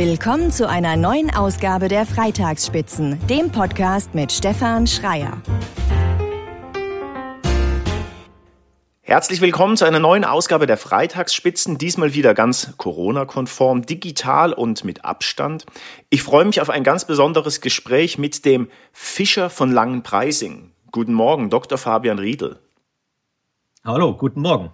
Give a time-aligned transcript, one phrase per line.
[0.00, 5.42] Willkommen zu einer neuen Ausgabe der Freitagsspitzen, dem Podcast mit Stefan Schreier.
[9.00, 15.04] Herzlich willkommen zu einer neuen Ausgabe der Freitagsspitzen, diesmal wieder ganz Corona-konform, digital und mit
[15.04, 15.66] Abstand.
[16.10, 20.70] Ich freue mich auf ein ganz besonderes Gespräch mit dem Fischer von Langenpreising.
[20.92, 21.76] Guten Morgen, Dr.
[21.76, 22.60] Fabian Riedel.
[23.84, 24.70] Hallo, guten Morgen.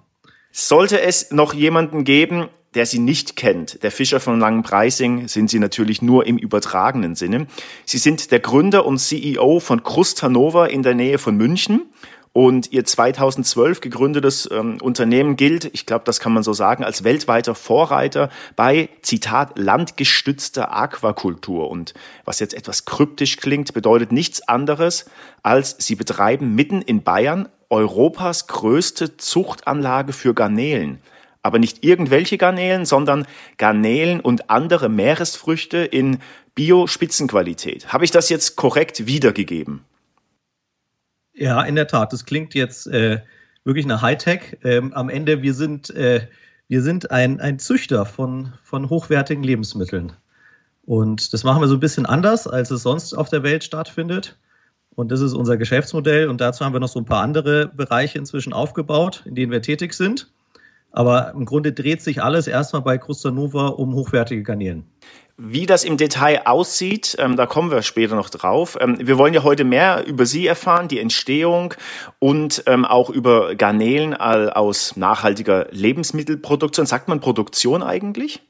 [0.53, 5.59] Sollte es noch jemanden geben, der Sie nicht kennt, der Fischer von Langenpreising, sind Sie
[5.59, 7.47] natürlich nur im übertragenen Sinne.
[7.85, 11.83] Sie sind der Gründer und CEO von Krust Hannover in der Nähe von München.
[12.33, 17.05] Und ihr 2012 gegründetes ähm, Unternehmen gilt, ich glaube, das kann man so sagen, als
[17.05, 21.71] weltweiter Vorreiter bei, Zitat, landgestützter Aquakultur.
[21.71, 21.95] Und
[22.25, 25.05] was jetzt etwas kryptisch klingt, bedeutet nichts anderes,
[25.45, 30.99] als sie betreiben mitten in Bayern Europas größte Zuchtanlage für Garnelen
[31.45, 33.27] aber nicht irgendwelche Garnelen, sondern
[33.59, 36.19] Garnelen und andere Meeresfrüchte in
[36.55, 37.93] Bio-Spitzenqualität.
[37.93, 39.85] Habe ich das jetzt korrekt wiedergegeben?
[41.35, 42.13] Ja, in der Tat.
[42.13, 43.21] Das klingt jetzt äh,
[43.63, 44.57] wirklich nach Hightech.
[44.65, 46.27] Ähm, am Ende, wir sind, äh,
[46.69, 50.13] wir sind ein, ein Züchter von, von hochwertigen Lebensmitteln.
[50.87, 54.39] Und das machen wir so ein bisschen anders, als es sonst auf der Welt stattfindet.
[54.95, 56.29] Und das ist unser Geschäftsmodell.
[56.29, 59.61] Und dazu haben wir noch so ein paar andere Bereiche inzwischen aufgebaut, in denen wir
[59.61, 60.31] tätig sind.
[60.97, 64.85] Aber im Grunde dreht sich alles erstmal bei Krustanova um hochwertige Garnelen.
[65.37, 68.79] Wie das im Detail aussieht, ähm, da kommen wir später noch drauf.
[68.81, 71.75] Ähm, wir wollen ja heute mehr über Sie erfahren, die Entstehung
[72.21, 76.87] und ähm, auch über Garnelen aus nachhaltiger Lebensmittelproduktion.
[76.87, 78.43] Sagt man Produktion eigentlich?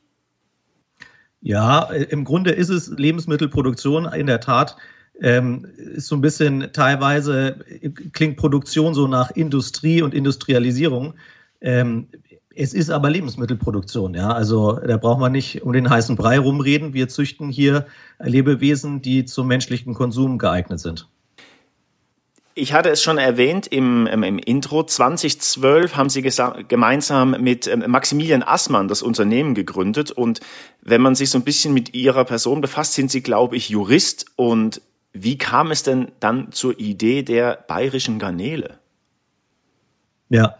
[1.41, 4.77] Ja, äh, im Grunde ist es Lebensmittelproduktion in der Tat.
[5.19, 7.65] Ähm, ist so ein bisschen teilweise
[8.13, 11.15] klingt Produktion so nach Industrie und Industrialisierung.
[11.65, 12.09] Ähm,
[12.57, 14.31] es ist aber Lebensmittelproduktion, ja.
[14.31, 16.95] Also da braucht man nicht um den heißen Brei rumreden.
[16.95, 17.87] Wir züchten hier
[18.19, 21.09] Lebewesen, die zum menschlichen Konsum geeignet sind.
[22.57, 24.85] Ich hatte es schon erwähnt im, im, im Intro.
[24.85, 30.13] 2012 haben Sie gemeinsam mit ähm, Maximilian Assmann das Unternehmen gegründet.
[30.13, 30.41] Und
[30.81, 34.27] wenn man sich so ein bisschen mit Ihrer Person befasst, sind Sie, glaube ich, Jurist.
[34.37, 34.81] Und
[35.13, 38.79] wie kam es denn dann zur Idee der bayerischen Garnele?
[40.29, 40.57] Ja,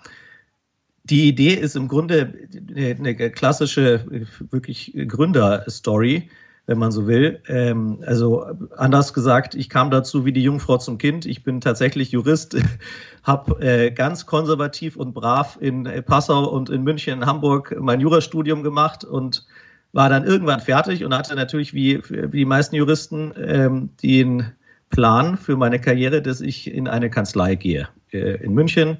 [1.05, 2.33] die Idee ist im Grunde
[2.75, 4.05] eine klassische,
[4.51, 6.31] wirklich Gründerstory,
[6.67, 7.41] wenn man so will.
[7.47, 11.27] Ähm, also anders gesagt, ich kam dazu wie die Jungfrau zum Kind.
[11.27, 12.57] Ich bin tatsächlich Jurist,
[13.23, 18.63] habe äh, ganz konservativ und brav in Passau und in München, in Hamburg mein Jurastudium
[18.63, 19.47] gemacht und
[19.93, 24.53] war dann irgendwann fertig und hatte natürlich wie, wie die meisten Juristen ähm, den
[24.89, 28.99] Plan für meine Karriere, dass ich in eine Kanzlei gehe äh, in München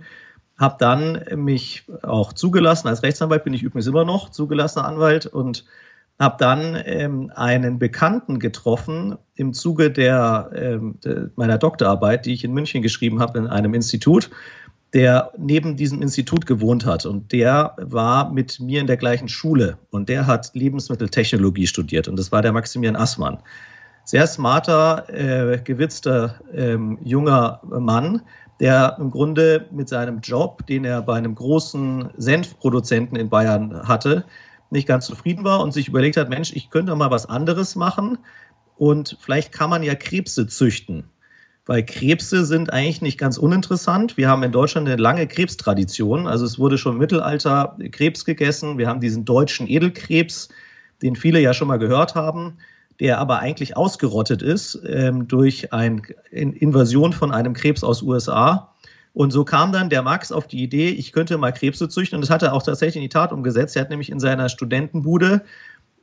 [0.57, 5.65] habe dann mich auch zugelassen, als Rechtsanwalt bin ich übrigens immer noch zugelassener Anwalt und
[6.19, 12.45] habe dann ähm, einen Bekannten getroffen im Zuge der, ähm, de, meiner Doktorarbeit, die ich
[12.45, 14.31] in München geschrieben habe, in einem Institut,
[14.93, 17.05] der neben diesem Institut gewohnt hat.
[17.05, 22.07] Und der war mit mir in der gleichen Schule und der hat Lebensmitteltechnologie studiert.
[22.07, 23.39] Und das war der Maximilian Assmann.
[24.05, 28.23] Sehr smarter, äh, gewitzter ähm, junger Mann,
[28.61, 34.25] der im Grunde mit seinem Job, den er bei einem großen Senfproduzenten in Bayern hatte,
[34.71, 38.19] nicht ganz zufrieden war und sich überlegt hat, Mensch, ich könnte mal was anderes machen
[38.77, 41.05] und vielleicht kann man ja Krebse züchten.
[41.67, 44.19] Weil Krebse sind eigentlich nicht ganz uninteressant.
[44.19, 46.27] Wir haben in Deutschland eine lange Krebstradition.
[46.27, 48.77] Also es wurde schon im Mittelalter Krebs gegessen.
[48.77, 50.51] Wir haben diesen deutschen Edelkrebs,
[51.01, 52.59] den viele ja schon mal gehört haben
[53.01, 58.71] der aber eigentlich ausgerottet ist ähm, durch eine Invasion von einem Krebs aus USA.
[59.13, 62.17] Und so kam dann der Max auf die Idee, ich könnte mal Krebse züchten.
[62.17, 63.77] Und das hat er auch tatsächlich in die Tat umgesetzt.
[63.77, 65.43] Er hat nämlich in seiner Studentenbude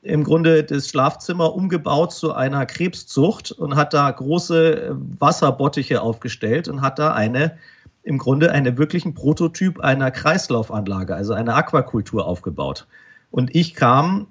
[0.01, 6.67] im Grunde das Schlafzimmer umgebaut zu einer Krebszucht und hat da große äh, Wasserbottiche aufgestellt
[6.67, 7.57] und hat da eine
[8.03, 12.87] im Grunde einen wirklichen Prototyp einer Kreislaufanlage, also einer Aquakultur aufgebaut.
[13.29, 14.27] Und ich kam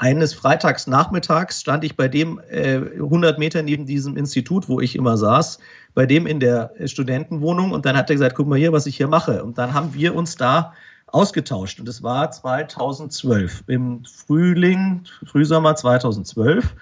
[0.00, 4.96] eines Freitags nachmittags stand ich bei dem äh, 100 Meter neben diesem Institut, wo ich
[4.96, 5.58] immer saß,
[5.92, 8.96] bei dem in der Studentenwohnung und dann hat er gesagt, guck mal hier, was ich
[8.96, 9.44] hier mache.
[9.44, 10.72] Und dann haben wir uns da
[11.08, 16.74] ausgetauscht und es war 2012, im Frühling, Frühsommer 2012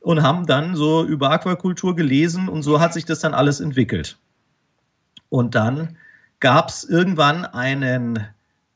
[0.00, 4.16] und haben dann so über Aquakultur gelesen und so hat sich das dann alles entwickelt.
[5.28, 5.98] Und dann
[6.40, 8.26] gab es irgendwann einen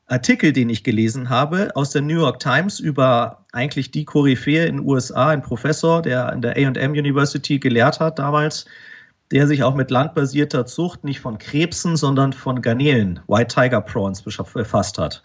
[0.05, 4.77] Artikel, den ich gelesen habe aus der New York Times über eigentlich die Koryphäe in
[4.77, 8.65] den USA, ein Professor, der an der AM University gelehrt hat damals,
[9.31, 14.21] der sich auch mit landbasierter Zucht nicht von Krebsen, sondern von Garnelen, White Tiger Prawns,
[14.21, 15.23] befasst hat.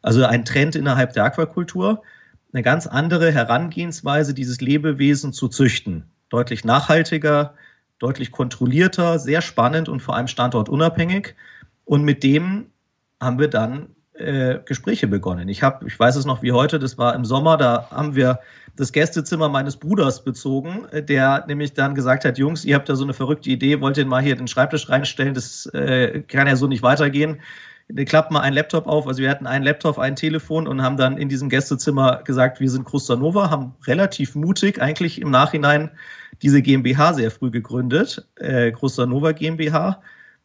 [0.00, 2.02] Also ein Trend innerhalb der Aquakultur.
[2.52, 6.04] eine ganz andere Herangehensweise, dieses Lebewesen zu züchten.
[6.28, 7.54] Deutlich nachhaltiger,
[7.98, 11.34] deutlich kontrollierter, sehr spannend und vor allem standortunabhängig.
[11.84, 12.66] Und mit dem
[13.20, 13.88] haben wir dann
[14.22, 15.48] äh, Gespräche begonnen.
[15.48, 18.38] Ich habe, ich weiß es noch wie heute, das war im Sommer, da haben wir
[18.76, 22.96] das Gästezimmer meines Bruders bezogen, äh, der nämlich dann gesagt hat, Jungs, ihr habt da
[22.96, 26.56] so eine verrückte Idee, wollt ihr mal hier den Schreibtisch reinstellen, das äh, kann ja
[26.56, 27.40] so nicht weitergehen.
[28.06, 31.18] Klappt mal ein Laptop auf, also wir hatten einen Laptop, ein Telefon und haben dann
[31.18, 35.90] in diesem Gästezimmer gesagt, wir sind Krustanova, haben relativ mutig eigentlich im Nachhinein
[36.40, 40.00] diese GmbH sehr früh gegründet, äh, Krustanova GmbH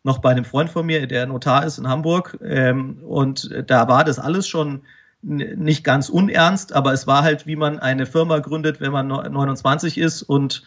[0.07, 2.39] noch bei einem Freund von mir, der Notar ist in Hamburg.
[2.44, 4.81] Ähm, und da war das alles schon
[5.21, 9.98] nicht ganz unernst, aber es war halt, wie man eine Firma gründet, wenn man 29
[9.98, 10.63] ist und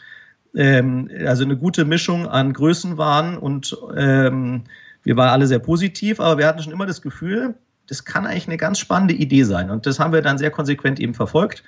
[0.55, 4.65] ähm, also eine gute Mischung an Größen waren und ähm,
[5.03, 7.55] wir waren alle sehr positiv, aber wir hatten schon immer das Gefühl,
[7.87, 10.99] das kann eigentlich eine ganz spannende Idee sein und das haben wir dann sehr konsequent
[10.99, 11.63] eben verfolgt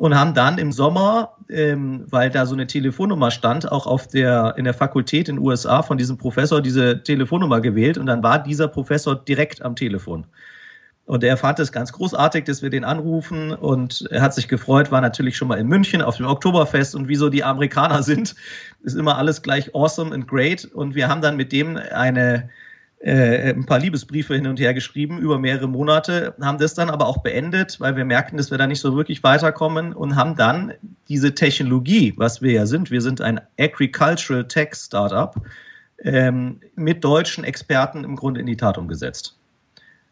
[0.00, 4.54] und haben dann im Sommer, ähm, weil da so eine Telefonnummer stand, auch auf der,
[4.56, 8.42] in der Fakultät in den USA von diesem Professor diese Telefonnummer gewählt und dann war
[8.42, 10.24] dieser Professor direkt am Telefon.
[11.04, 14.90] Und er fand es ganz großartig, dass wir den anrufen und er hat sich gefreut,
[14.90, 18.34] war natürlich schon mal in München auf dem Oktoberfest und wieso die Amerikaner sind,
[18.82, 20.64] ist immer alles gleich awesome and great.
[20.64, 22.48] Und wir haben dann mit dem eine
[23.00, 27.06] äh, ein paar Liebesbriefe hin und her geschrieben über mehrere Monate, haben das dann aber
[27.06, 30.74] auch beendet, weil wir merkten, dass wir da nicht so wirklich weiterkommen und haben dann
[31.08, 35.34] diese Technologie, was wir ja sind, wir sind ein Agricultural Tech Startup,
[36.04, 39.36] ähm, mit deutschen Experten im Grunde in die Tat umgesetzt.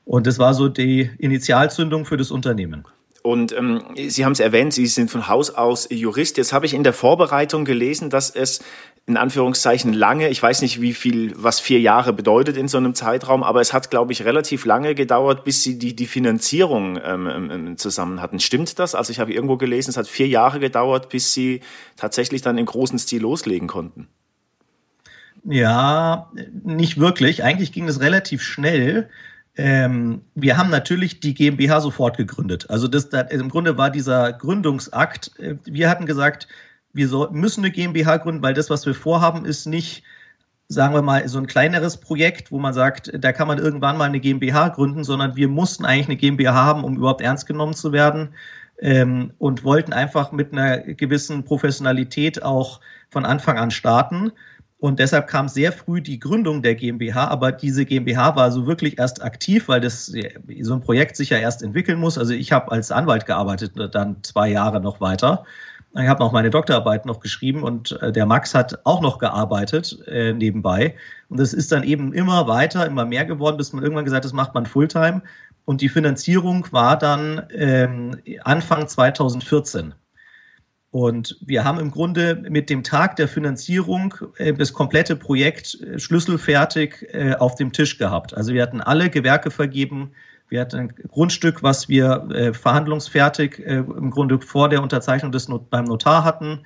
[0.06, 2.86] Und das war so die Initialzündung für das Unternehmen.
[3.22, 6.38] Und ähm, Sie haben es erwähnt, Sie sind von Haus aus Jurist.
[6.38, 8.60] Jetzt habe ich in der Vorbereitung gelesen, dass es
[9.08, 12.94] in Anführungszeichen lange, ich weiß nicht, wie viel, was vier Jahre bedeutet in so einem
[12.94, 17.26] Zeitraum, aber es hat, glaube ich, relativ lange gedauert, bis Sie die, die Finanzierung ähm,
[17.26, 18.38] ähm, ähm, zusammen hatten.
[18.38, 18.94] Stimmt das?
[18.94, 21.62] Also ich habe irgendwo gelesen, es hat vier Jahre gedauert, bis Sie
[21.96, 24.08] tatsächlich dann im großen Stil loslegen konnten.
[25.44, 26.30] Ja,
[26.62, 27.42] nicht wirklich.
[27.42, 29.08] Eigentlich ging es relativ schnell.
[29.56, 32.68] Ähm, wir haben natürlich die GmbH sofort gegründet.
[32.68, 35.32] Also das, das, im Grunde war dieser Gründungsakt.
[35.38, 36.46] Äh, wir hatten gesagt,
[36.98, 40.02] wir so, müssen eine GmbH gründen, weil das, was wir vorhaben, ist nicht,
[40.68, 44.04] sagen wir mal, so ein kleineres Projekt, wo man sagt, da kann man irgendwann mal
[44.04, 47.92] eine GmbH gründen, sondern wir mussten eigentlich eine GmbH haben, um überhaupt ernst genommen zu
[47.92, 48.34] werden.
[48.80, 52.80] Ähm, und wollten einfach mit einer gewissen Professionalität auch
[53.10, 54.30] von Anfang an starten.
[54.80, 58.98] Und deshalb kam sehr früh die Gründung der GmbH, aber diese GmbH war so wirklich
[58.98, 60.06] erst aktiv, weil das
[60.60, 62.16] so ein Projekt sich ja erst entwickeln muss.
[62.16, 65.44] Also ich habe als Anwalt gearbeitet, dann zwei Jahre noch weiter.
[66.00, 69.98] Ich habe noch meine Doktorarbeit noch geschrieben und äh, der Max hat auch noch gearbeitet
[70.06, 70.94] äh, nebenbei.
[71.28, 74.24] Und das ist dann eben immer weiter, immer mehr geworden, bis man irgendwann gesagt hat,
[74.24, 75.22] das macht man Fulltime.
[75.64, 79.92] Und die Finanzierung war dann ähm, Anfang 2014.
[80.90, 85.98] Und wir haben im Grunde mit dem Tag der Finanzierung äh, das komplette Projekt äh,
[85.98, 88.34] schlüsselfertig äh, auf dem Tisch gehabt.
[88.34, 90.12] Also wir hatten alle Gewerke vergeben.
[90.48, 95.84] Wir hatten ein Grundstück, was wir verhandlungsfertig im Grunde vor der Unterzeichnung des Not beim
[95.84, 96.60] Notar hatten.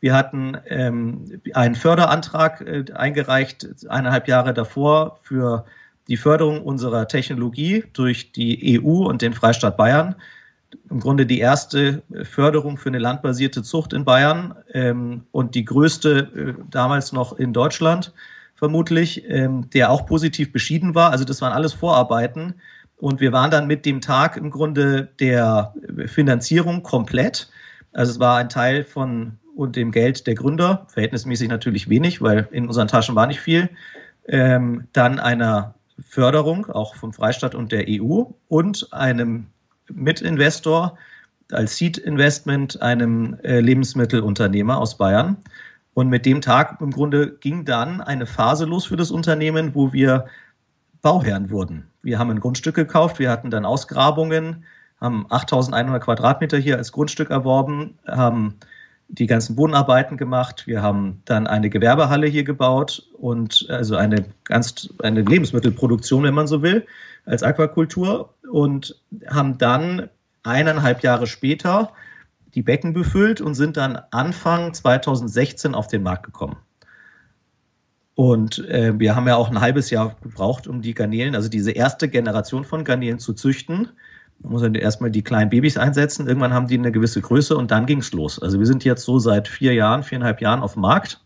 [0.00, 2.64] Wir hatten ähm, einen Förderantrag
[2.94, 5.64] eingereicht, eineinhalb Jahre davor, für
[6.08, 10.16] die Förderung unserer Technologie durch die EU und den Freistaat Bayern
[10.90, 16.56] im Grunde die erste Förderung für eine landbasierte Zucht in Bayern ähm, und die größte
[16.58, 18.12] äh, damals noch in Deutschland
[18.54, 21.10] vermutlich, ähm, der auch positiv beschieden war.
[21.10, 22.54] Also das waren alles Vorarbeiten.
[22.98, 25.72] Und wir waren dann mit dem Tag im Grunde der
[26.06, 27.48] Finanzierung komplett.
[27.92, 32.48] Also es war ein Teil von und dem Geld der Gründer, verhältnismäßig natürlich wenig, weil
[32.52, 33.68] in unseren Taschen war nicht viel.
[34.28, 39.46] Ähm, dann einer Förderung, auch vom Freistaat und der EU und einem
[39.92, 40.96] Mitinvestor
[41.50, 45.36] als Seed-Investment einem äh, Lebensmittelunternehmer aus Bayern.
[45.94, 49.92] Und mit dem Tag im Grunde ging dann eine Phase los für das Unternehmen, wo
[49.92, 50.26] wir
[51.02, 51.88] Bauherren wurden.
[52.08, 54.64] Wir haben ein Grundstück gekauft, wir hatten dann Ausgrabungen,
[54.98, 58.54] haben 8100 Quadratmeter hier als Grundstück erworben, haben
[59.08, 60.66] die ganzen Bodenarbeiten gemacht.
[60.66, 66.46] Wir haben dann eine Gewerbehalle hier gebaut und also eine ganz eine Lebensmittelproduktion, wenn man
[66.46, 66.86] so will,
[67.26, 68.98] als Aquakultur und
[69.28, 70.08] haben dann
[70.44, 71.92] eineinhalb Jahre später
[72.54, 76.56] die Becken befüllt und sind dann Anfang 2016 auf den Markt gekommen.
[78.18, 81.70] Und äh, wir haben ja auch ein halbes Jahr gebraucht, um die Garnelen, also diese
[81.70, 83.90] erste Generation von Garnelen zu züchten.
[84.40, 86.26] Man muss dann erstmal die kleinen Babys einsetzen.
[86.26, 88.42] Irgendwann haben die eine gewisse Größe und dann ging es los.
[88.42, 91.20] Also wir sind jetzt so seit vier Jahren, viereinhalb Jahren auf dem Markt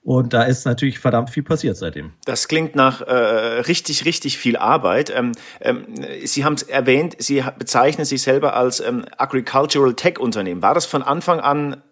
[0.00, 2.14] Und da ist natürlich verdammt viel passiert seitdem.
[2.24, 5.12] Das klingt nach äh, richtig, richtig viel Arbeit.
[5.14, 5.84] Ähm, ähm,
[6.24, 10.62] Sie haben es erwähnt, Sie bezeichnen sich selber als ähm, Agricultural Tech Unternehmen.
[10.62, 11.82] War das von Anfang an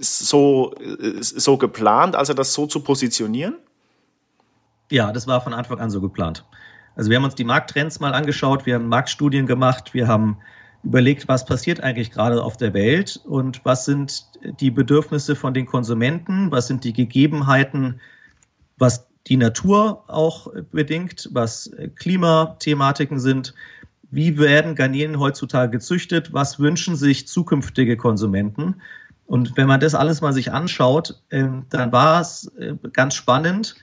[0.00, 3.56] so, äh, so geplant, also das so zu positionieren?
[4.90, 6.44] Ja, das war von Anfang an so geplant.
[6.96, 10.38] Also wir haben uns die Markttrends mal angeschaut, wir haben Marktstudien gemacht, wir haben
[10.82, 14.24] überlegt, was passiert eigentlich gerade auf der Welt und was sind
[14.60, 18.00] die Bedürfnisse von den Konsumenten, was sind die Gegebenheiten,
[18.78, 23.54] was die Natur auch bedingt, was Klimathematiken sind,
[24.10, 28.80] wie werden Garnelen heutzutage gezüchtet, was wünschen sich zukünftige Konsumenten.
[29.30, 33.76] Und wenn man das alles mal sich anschaut, ähm, dann war es äh, ganz spannend,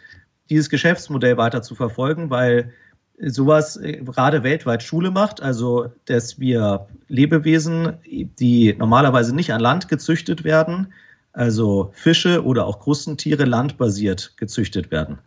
[0.49, 2.73] dieses Geschäftsmodell weiter zu verfolgen, weil
[3.17, 9.87] sowas äh, gerade weltweit Schule macht, also dass wir Lebewesen, die normalerweise nicht an Land
[9.87, 10.91] gezüchtet werden,
[11.31, 15.17] also Fische oder auch Krustentiere landbasiert gezüchtet werden.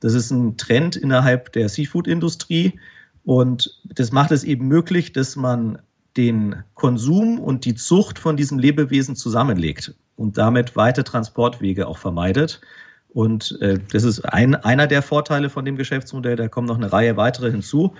[0.00, 2.80] Das ist ein Trend innerhalb der Seafood-Industrie
[3.26, 5.80] und das macht es eben möglich, dass man
[6.16, 12.60] den Konsum und die Zucht von diesen Lebewesen zusammenlegt und damit weite Transportwege auch vermeidet.
[13.08, 16.36] Und äh, das ist ein, einer der Vorteile von dem Geschäftsmodell.
[16.36, 17.94] Da kommen noch eine Reihe weitere hinzu.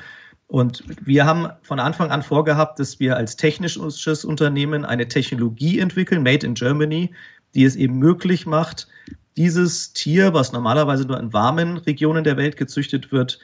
[0.49, 6.23] Und wir haben von Anfang an vorgehabt, dass wir als technisches Unternehmen eine Technologie entwickeln,
[6.23, 7.13] Made in Germany,
[7.55, 8.89] die es eben möglich macht,
[9.37, 13.39] dieses Tier, was normalerweise nur in warmen Regionen der Welt gezüchtet wird,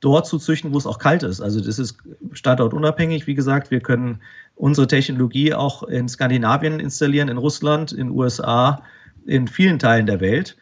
[0.00, 1.40] dort zu züchten, wo es auch kalt ist.
[1.40, 1.96] Also das ist
[2.32, 3.26] standortunabhängig.
[3.26, 4.20] Wie gesagt, wir können
[4.54, 8.82] unsere Technologie auch in Skandinavien installieren, in Russland, in USA,
[9.26, 10.56] in vielen Teilen der Welt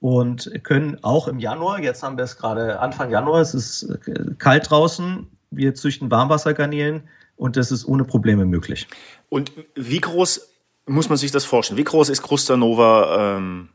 [0.00, 4.34] und können auch im Januar, jetzt haben wir es gerade Anfang Januar, es ist äh,
[4.38, 7.02] kalt draußen, wir züchten Warmwassergarnelen
[7.36, 8.86] und das ist ohne Probleme möglich.
[9.28, 10.54] Und wie groß
[10.86, 11.78] muss man sich das vorstellen?
[11.78, 13.68] Wie groß ist Krustanova ähm,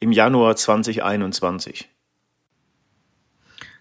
[0.00, 1.88] im Januar 2021?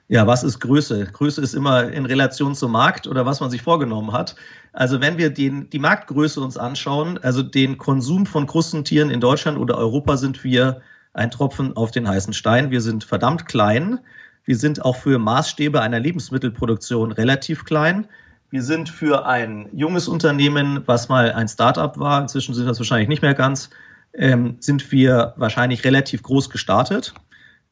[0.10, 1.06] Ja, was ist Größe?
[1.12, 4.36] Größe ist immer in Relation zum Markt oder was man sich vorgenommen hat.
[4.74, 9.58] Also wenn wir den, die Marktgröße uns anschauen, also den Konsum von Krustentieren in Deutschland
[9.58, 10.82] oder Europa sind wir
[11.14, 12.70] ein Tropfen auf den heißen Stein.
[12.70, 14.00] Wir sind verdammt klein.
[14.46, 18.08] Wir sind auch für Maßstäbe einer Lebensmittelproduktion relativ klein.
[18.50, 23.08] Wir sind für ein junges Unternehmen, was mal ein Startup war, inzwischen sind das wahrscheinlich
[23.08, 23.70] nicht mehr ganz,
[24.14, 27.14] ähm, sind wir wahrscheinlich relativ groß gestartet,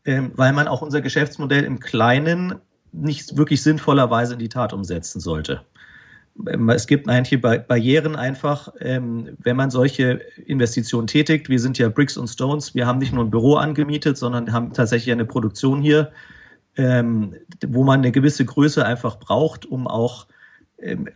[0.06, 2.56] ähm, weil man auch unser Geschäftsmodell im Kleinen
[2.92, 5.62] nicht wirklich sinnvollerweise in die Tat umsetzen sollte.
[6.48, 11.50] Ähm, es gibt manche Barrieren einfach, ähm, wenn man solche Investitionen tätigt.
[11.50, 12.74] Wir sind ja Bricks und Stones.
[12.74, 16.12] Wir haben nicht nur ein Büro angemietet, sondern haben tatsächlich eine Produktion hier,
[16.78, 17.36] ähm,
[17.68, 20.28] wo man eine gewisse Größe einfach braucht, um auch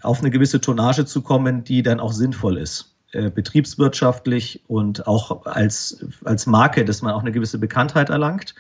[0.03, 2.95] auf eine gewisse Tonnage zu kommen, die dann auch sinnvoll ist.
[3.15, 8.55] Äh, betriebswirtschaftlich und auch als, als Marke, dass man auch eine gewisse Bekanntheit erlangt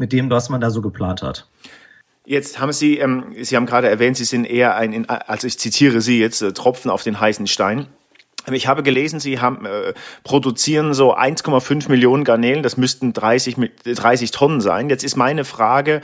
[0.00, 1.46] mit dem, was man da so geplant hat.
[2.24, 6.00] Jetzt haben Sie, ähm, Sie haben gerade erwähnt, Sie sind eher ein, also ich zitiere
[6.00, 7.86] Sie jetzt, äh, Tropfen auf den heißen Stein.
[8.50, 9.92] Ich habe gelesen, Sie haben, äh,
[10.24, 14.88] produzieren so 1,5 Millionen Garnelen, das müssten 30, 30 Tonnen sein.
[14.88, 16.00] Jetzt ist meine Frage,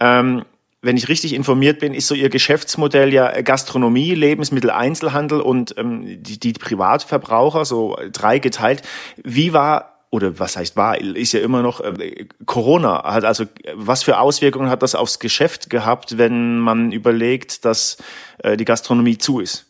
[0.00, 0.44] ähm,
[0.80, 6.38] wenn ich richtig informiert bin, ist so Ihr Geschäftsmodell ja Gastronomie, Lebensmitteleinzelhandel und ähm, die,
[6.38, 8.82] die Privatverbraucher, so drei geteilt.
[9.22, 14.04] Wie war oder was heißt war, ist ja immer noch äh, Corona hat also was
[14.04, 17.96] für Auswirkungen hat das aufs Geschäft gehabt, wenn man überlegt, dass
[18.38, 19.66] äh, die Gastronomie zu ist?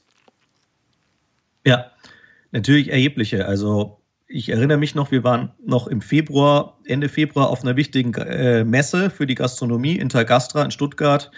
[1.65, 1.87] Ja,
[2.53, 3.47] natürlich erhebliche.
[3.47, 8.13] Also ich erinnere mich noch, wir waren noch im Februar, Ende Februar auf einer wichtigen
[8.13, 11.31] äh, Messe für die Gastronomie, Intergastra in Stuttgart.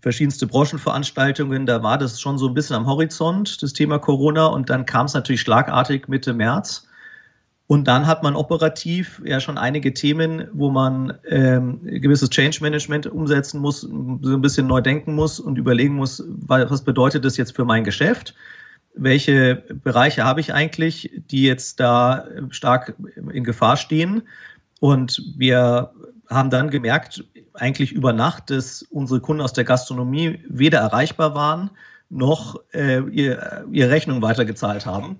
[0.00, 4.46] Verschiedenste Branchenveranstaltungen, da war das schon so ein bisschen am Horizont, das Thema Corona.
[4.46, 6.88] Und dann kam es natürlich schlagartig Mitte März.
[7.72, 13.06] Und dann hat man operativ ja schon einige Themen, wo man ähm, gewisses Change Management
[13.06, 17.56] umsetzen muss, so ein bisschen neu denken muss und überlegen muss, was bedeutet das jetzt
[17.56, 18.34] für mein Geschäft?
[18.94, 22.94] Welche Bereiche habe ich eigentlich, die jetzt da stark
[23.32, 24.20] in Gefahr stehen?
[24.80, 25.92] Und wir
[26.28, 27.24] haben dann gemerkt,
[27.54, 31.70] eigentlich über Nacht, dass unsere Kunden aus der Gastronomie weder erreichbar waren,
[32.12, 35.16] noch äh, ihr, ihre Rechnung weitergezahlt haben,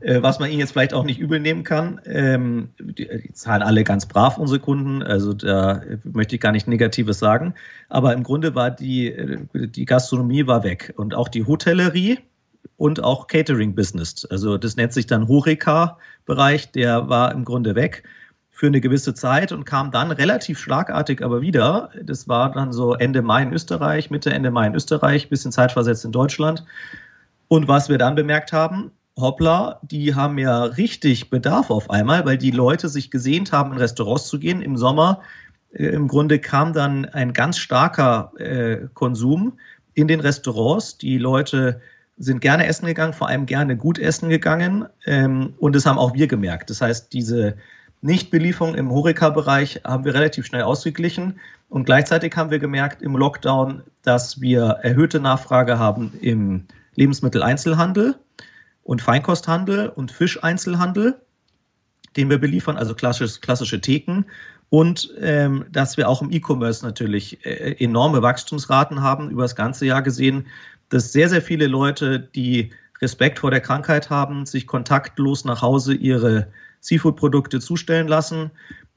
[0.00, 2.00] äh, was man ihnen jetzt vielleicht auch nicht übel nehmen kann.
[2.06, 6.66] Ähm, die, die, zahlen alle ganz brav, unsere Kunden, also da möchte ich gar nicht
[6.66, 7.54] Negatives sagen.
[7.90, 12.18] Aber im Grunde war die, die Gastronomie war weg und auch die Hotellerie
[12.78, 14.24] und auch Catering-Business.
[14.24, 18.02] Also das nennt sich dann Horeca-Bereich, der war im Grunde weg
[18.60, 21.88] für eine gewisse Zeit und kam dann relativ schlagartig aber wieder.
[22.02, 26.04] Das war dann so Ende Mai in Österreich, Mitte, Ende Mai in Österreich, bisschen zeitversetzt
[26.04, 26.66] in Deutschland.
[27.48, 32.36] Und was wir dann bemerkt haben, hoppla, die haben ja richtig Bedarf auf einmal, weil
[32.36, 34.60] die Leute sich gesehnt haben, in Restaurants zu gehen.
[34.60, 35.22] Im Sommer
[35.72, 39.54] äh, im Grunde kam dann ein ganz starker äh, Konsum
[39.94, 40.98] in den Restaurants.
[40.98, 41.80] Die Leute
[42.18, 44.84] sind gerne essen gegangen, vor allem gerne gut essen gegangen.
[45.06, 46.68] Ähm, und das haben auch wir gemerkt.
[46.68, 47.56] Das heißt, diese
[48.02, 51.38] Nichtbelieferung im Horeca-Bereich haben wir relativ schnell ausgeglichen.
[51.68, 58.16] Und gleichzeitig haben wir gemerkt im Lockdown, dass wir erhöhte Nachfrage haben im Lebensmitteleinzelhandel
[58.82, 61.20] und Feinkosthandel und Fischeinzelhandel,
[62.16, 64.24] den wir beliefern, also klassisch, klassische Theken.
[64.70, 69.84] Und ähm, dass wir auch im E-Commerce natürlich äh, enorme Wachstumsraten haben über das ganze
[69.84, 70.46] Jahr gesehen,
[70.88, 75.94] dass sehr, sehr viele Leute, die Respekt vor der Krankheit haben, sich kontaktlos nach Hause
[75.94, 76.48] ihre
[76.80, 78.50] Seafood-Produkte zustellen lassen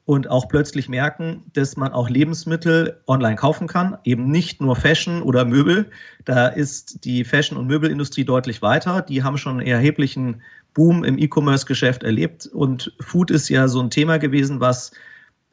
[0.05, 5.21] und auch plötzlich merken, dass man auch Lebensmittel online kaufen kann, eben nicht nur Fashion
[5.21, 5.89] oder Möbel.
[6.25, 9.01] Da ist die Fashion- und Möbelindustrie deutlich weiter.
[9.01, 10.41] Die haben schon einen erheblichen
[10.73, 12.47] Boom im E-Commerce-Geschäft erlebt.
[12.47, 14.91] Und Food ist ja so ein Thema gewesen, was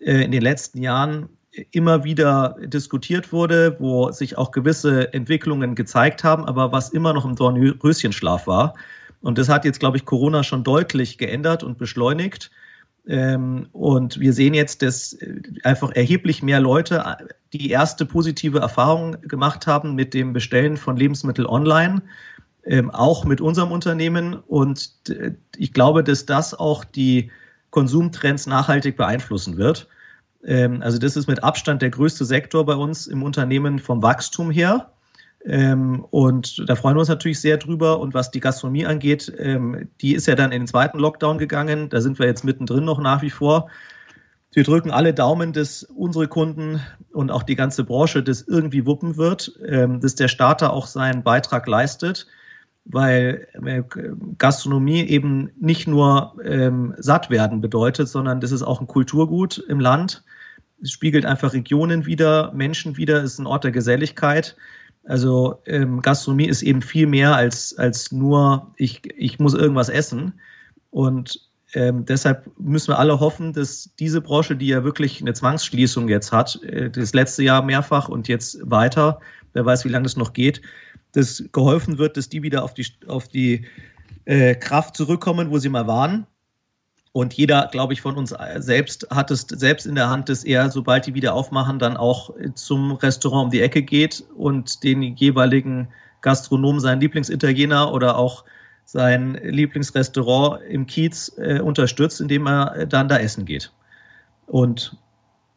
[0.00, 1.28] äh, in den letzten Jahren
[1.73, 7.25] immer wieder diskutiert wurde, wo sich auch gewisse Entwicklungen gezeigt haben, aber was immer noch
[7.25, 8.75] im Dornröschenschlaf war.
[9.21, 12.50] Und das hat jetzt, glaube ich, Corona schon deutlich geändert und beschleunigt.
[13.07, 18.59] Ähm, und wir sehen jetzt, dass äh, einfach erheblich mehr Leute äh, die erste positive
[18.61, 22.02] Erfahrung gemacht haben mit dem Bestellen von Lebensmitteln online,
[22.64, 24.35] ähm, auch mit unserem Unternehmen.
[24.35, 27.30] Und äh, ich glaube, dass das auch die
[27.71, 29.88] Konsumtrends nachhaltig beeinflussen wird.
[30.44, 34.50] Ähm, also das ist mit Abstand der größte Sektor bei uns im Unternehmen vom Wachstum
[34.50, 34.90] her.
[35.44, 37.99] Ähm, und da freuen wir uns natürlich sehr drüber.
[38.00, 41.88] Und was die Gastronomie angeht, ähm, die ist ja dann in den zweiten Lockdown gegangen.
[41.88, 43.70] Da sind wir jetzt mittendrin noch nach wie vor.
[44.52, 46.80] Wir drücken alle Daumen, dass unsere Kunden
[47.12, 51.23] und auch die ganze Branche das irgendwie wuppen wird, ähm, dass der Starter auch seinen
[51.23, 52.26] Beitrag leistet,
[52.92, 53.82] weil äh,
[54.38, 59.80] Gastronomie eben nicht nur ähm, satt werden bedeutet, sondern das ist auch ein Kulturgut im
[59.80, 60.25] Land.
[60.82, 64.56] Es spiegelt einfach Regionen wieder, Menschen wieder, ist ein Ort der Geselligkeit.
[65.04, 70.35] Also ähm, Gastronomie ist eben viel mehr als, als nur, ich, ich muss irgendwas essen.
[70.90, 76.09] Und ähm, deshalb müssen wir alle hoffen, dass diese Branche, die ja wirklich eine Zwangsschließung
[76.09, 79.20] jetzt hat, äh, das letzte Jahr mehrfach und jetzt weiter,
[79.53, 80.61] wer weiß, wie lange das noch geht,
[81.12, 83.66] dass geholfen wird, dass die wieder auf die, auf die
[84.25, 86.27] äh, Kraft zurückkommen, wo sie mal waren.
[87.12, 90.70] Und jeder, glaube ich, von uns selbst hat es selbst in der Hand, dass er,
[90.70, 95.88] sobald die wieder aufmachen, dann auch zum Restaurant um die Ecke geht und den jeweiligen
[96.20, 98.44] Gastronomen, seinen Lieblingsitaliener oder auch
[98.85, 103.73] sein Lieblingsrestaurant im Kiez äh, unterstützt, indem er dann da essen geht.
[104.46, 104.96] Und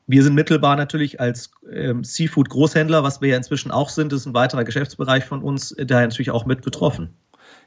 [0.07, 4.25] wir sind mittelbar natürlich als ähm, Seafood-Großhändler, was wir ja inzwischen auch sind, das ist
[4.25, 7.13] ein weiterer Geschäftsbereich von uns, da natürlich auch mit betroffen.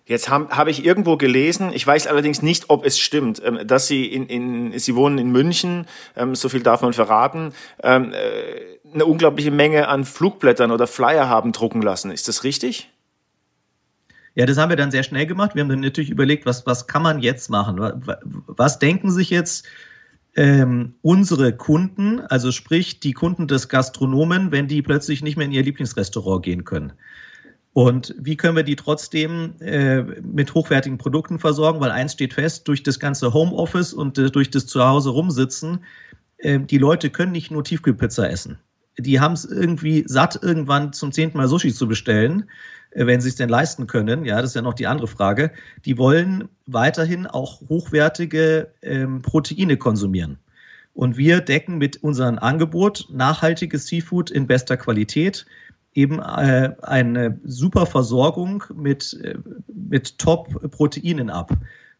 [0.05, 3.88] Jetzt habe hab ich irgendwo gelesen, ich weiß allerdings nicht, ob es stimmt, ähm, dass
[3.88, 8.92] Sie in, in Sie wohnen in München, ähm, so viel darf man verraten, ähm, äh,
[8.94, 12.12] eine unglaubliche Menge an Flugblättern oder Flyer haben drucken lassen.
[12.12, 12.90] Ist das richtig?
[14.37, 15.55] Ja, das haben wir dann sehr schnell gemacht.
[15.55, 17.81] Wir haben dann natürlich überlegt, was, was kann man jetzt machen?
[18.46, 19.66] Was denken sich jetzt
[20.37, 25.53] ähm, unsere Kunden, also sprich die Kunden des Gastronomen, wenn die plötzlich nicht mehr in
[25.53, 26.92] ihr Lieblingsrestaurant gehen können?
[27.72, 31.81] Und wie können wir die trotzdem äh, mit hochwertigen Produkten versorgen?
[31.81, 35.85] Weil eins steht fest, durch das ganze Homeoffice und äh, durch das Zuhause rumsitzen,
[36.38, 38.59] äh, die Leute können nicht nur Tiefkühlpizza essen.
[38.98, 42.48] Die haben es irgendwie satt, irgendwann zum zehnten Mal Sushi zu bestellen,
[42.90, 44.24] äh, wenn sie es denn leisten können.
[44.24, 45.50] Ja, das ist ja noch die andere Frage.
[45.85, 50.38] Die wollen weiterhin auch hochwertige ähm, Proteine konsumieren.
[50.94, 55.44] Und wir decken mit unserem Angebot nachhaltiges Seafood in bester Qualität
[55.92, 59.35] eben äh, eine super Versorgung mit, äh,
[59.66, 61.52] mit Top-Proteinen ab.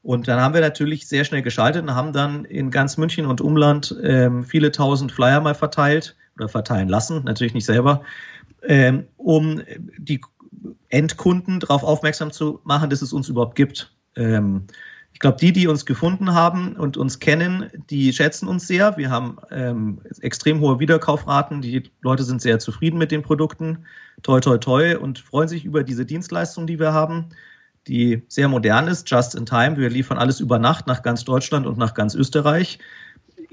[0.03, 3.41] Und dann haben wir natürlich sehr schnell geschaltet und haben dann in ganz München und
[3.41, 8.03] Umland ähm, viele tausend Flyer mal verteilt oder verteilen lassen, natürlich nicht selber,
[8.63, 9.63] ähm, um
[9.99, 10.21] die
[10.89, 13.93] Endkunden darauf aufmerksam zu machen, dass es uns überhaupt gibt.
[14.17, 14.67] Ähm,
[15.13, 18.99] ich glaube, die, die uns gefunden haben und uns kennen, die schätzen uns sehr.
[18.99, 21.63] Wir haben ähm, extrem hohe Wiederkaufraten.
[21.63, 23.87] Die Leute sind sehr zufrieden mit den Produkten.
[24.23, 27.31] Toi, toi, toi und freuen sich über diese Dienstleistung, die wir haben,
[27.87, 29.79] die sehr modern ist, just in time.
[29.79, 32.79] Wir liefern alles über Nacht nach ganz Deutschland und nach ganz Österreich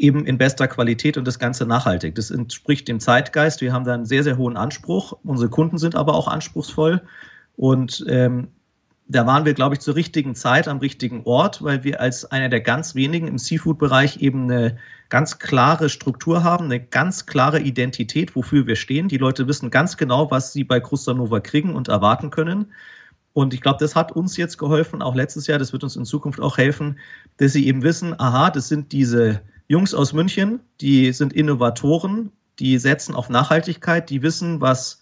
[0.03, 2.15] eben in bester Qualität und das Ganze nachhaltig.
[2.15, 3.61] Das entspricht dem Zeitgeist.
[3.61, 5.13] Wir haben da einen sehr, sehr hohen Anspruch.
[5.23, 7.01] Unsere Kunden sind aber auch anspruchsvoll.
[7.55, 8.49] Und ähm,
[9.07, 12.49] da waren wir, glaube ich, zur richtigen Zeit am richtigen Ort, weil wir als einer
[12.49, 18.35] der ganz wenigen im Seafood-Bereich eben eine ganz klare Struktur haben, eine ganz klare Identität,
[18.35, 19.07] wofür wir stehen.
[19.07, 22.73] Die Leute wissen ganz genau, was sie bei Krustanova kriegen und erwarten können.
[23.31, 26.05] Und ich glaube, das hat uns jetzt geholfen, auch letztes Jahr, das wird uns in
[26.05, 26.99] Zukunft auch helfen,
[27.37, 29.41] dass sie eben wissen, aha, das sind diese
[29.73, 35.01] Jungs aus München, die sind Innovatoren, die setzen auf Nachhaltigkeit, die wissen, was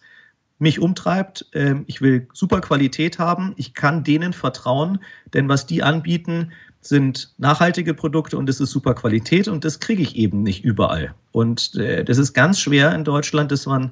[0.60, 1.46] mich umtreibt.
[1.52, 3.54] Ähm, ich will super Qualität haben.
[3.58, 5.00] Ich kann denen vertrauen,
[5.34, 10.02] denn was die anbieten, sind nachhaltige Produkte und es ist super Qualität und das kriege
[10.02, 11.14] ich eben nicht überall.
[11.34, 13.92] Und äh, das ist ganz schwer in Deutschland, dass man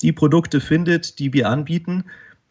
[0.00, 2.04] die Produkte findet, die wir anbieten.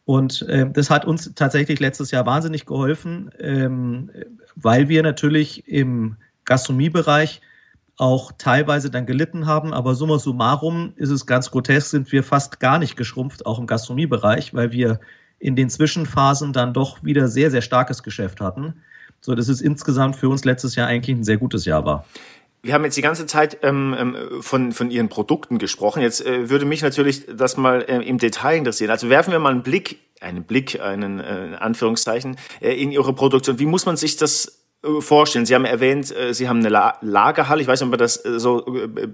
[0.03, 4.11] Und äh, das hat uns tatsächlich letztes Jahr wahnsinnig geholfen, ähm,
[4.57, 7.39] weil wir natürlich im Gastronomiebereich
[7.99, 9.73] auch teilweise dann gelitten haben.
[9.73, 13.67] Aber summa summarum ist es ganz grotesk, sind wir fast gar nicht geschrumpft, auch im
[13.67, 14.99] Gastronomiebereich, weil wir
[15.37, 18.81] in den Zwischenphasen dann doch wieder sehr, sehr starkes Geschäft hatten.
[19.21, 22.05] So dass es insgesamt für uns letztes Jahr eigentlich ein sehr gutes Jahr war.
[22.61, 26.01] Wir haben jetzt die ganze Zeit ähm, ähm, von, von Ihren Produkten gesprochen.
[26.01, 28.91] Jetzt äh, würde mich natürlich das mal äh, im Detail interessieren.
[28.91, 33.59] Also werfen wir mal einen Blick, einen Blick, einen äh, Anführungszeichen, äh, in Ihre Produktion.
[33.59, 34.58] Wie muss man sich das
[34.99, 35.45] vorstellen?
[35.45, 37.61] Sie haben erwähnt, äh, Sie haben eine La Lagerhalle.
[37.61, 38.65] Ich weiß nicht, ob das so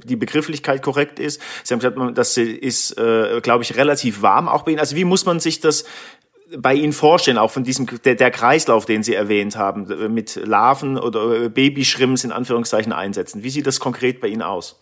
[0.06, 1.41] die Begrifflichkeit korrekt ist.
[1.63, 4.80] Sie haben gesagt, das ist, glaube ich, relativ warm auch bei Ihnen.
[4.80, 5.86] Also wie muss man sich das
[6.58, 10.97] bei Ihnen vorstellen, auch von diesem der, der, Kreislauf, den Sie erwähnt haben, mit Larven
[10.97, 13.43] oder Babyschrimps in Anführungszeichen einsetzen?
[13.43, 14.80] Wie sieht das konkret bei Ihnen aus?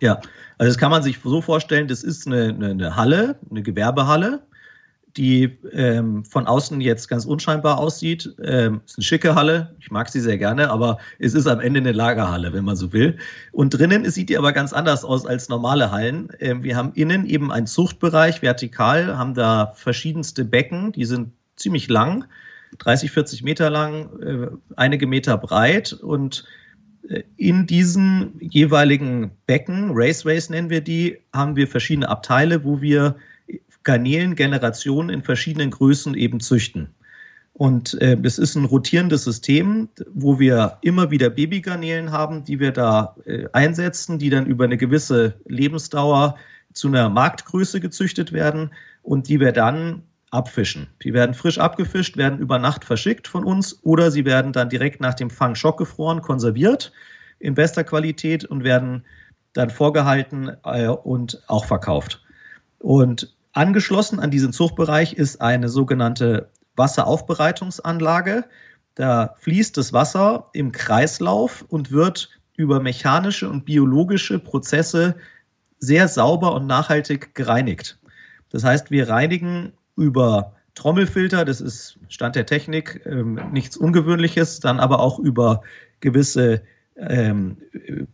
[0.00, 0.20] Ja,
[0.58, 4.42] also das kann man sich so vorstellen, das ist eine, eine, eine Halle, eine Gewerbehalle,
[5.16, 8.34] die ähm, von außen jetzt ganz unscheinbar aussieht.
[8.42, 11.80] Ähm, ist eine schicke Halle, ich mag sie sehr gerne, aber es ist am Ende
[11.80, 13.18] eine Lagerhalle, wenn man so will.
[13.52, 16.28] Und drinnen sieht die aber ganz anders aus als normale Hallen.
[16.40, 21.88] Ähm, wir haben innen eben einen Zuchtbereich, vertikal, haben da verschiedenste Becken, die sind ziemlich
[21.88, 22.24] lang,
[22.78, 26.44] 30, 40 Meter lang, äh, einige Meter breit und
[27.08, 33.16] äh, in diesen jeweiligen Becken, Raceways nennen wir die, haben wir verschiedene Abteile, wo wir
[33.84, 36.88] Garnelengenerationen in verschiedenen Größen eben züchten.
[37.54, 42.72] Und äh, es ist ein rotierendes System, wo wir immer wieder Babygarnelen haben, die wir
[42.72, 46.36] da äh, einsetzen, die dann über eine gewisse Lebensdauer
[46.72, 48.70] zu einer Marktgröße gezüchtet werden
[49.02, 50.86] und die wir dann abfischen.
[51.02, 55.00] Die werden frisch abgefischt, werden über Nacht verschickt von uns oder sie werden dann direkt
[55.00, 56.90] nach dem Fang schockgefroren, konserviert
[57.38, 59.04] in bester Qualität und werden
[59.52, 62.22] dann vorgehalten äh, und auch verkauft.
[62.78, 68.44] Und Angeschlossen an diesen Zuchtbereich ist eine sogenannte Wasseraufbereitungsanlage.
[68.94, 75.16] Da fließt das Wasser im Kreislauf und wird über mechanische und biologische Prozesse
[75.78, 77.98] sehr sauber und nachhaltig gereinigt.
[78.50, 84.80] Das heißt, wir reinigen über Trommelfilter, das ist Stand der Technik, ähm, nichts Ungewöhnliches, dann
[84.80, 85.62] aber auch über
[86.00, 86.62] gewisse
[87.08, 87.56] ähm,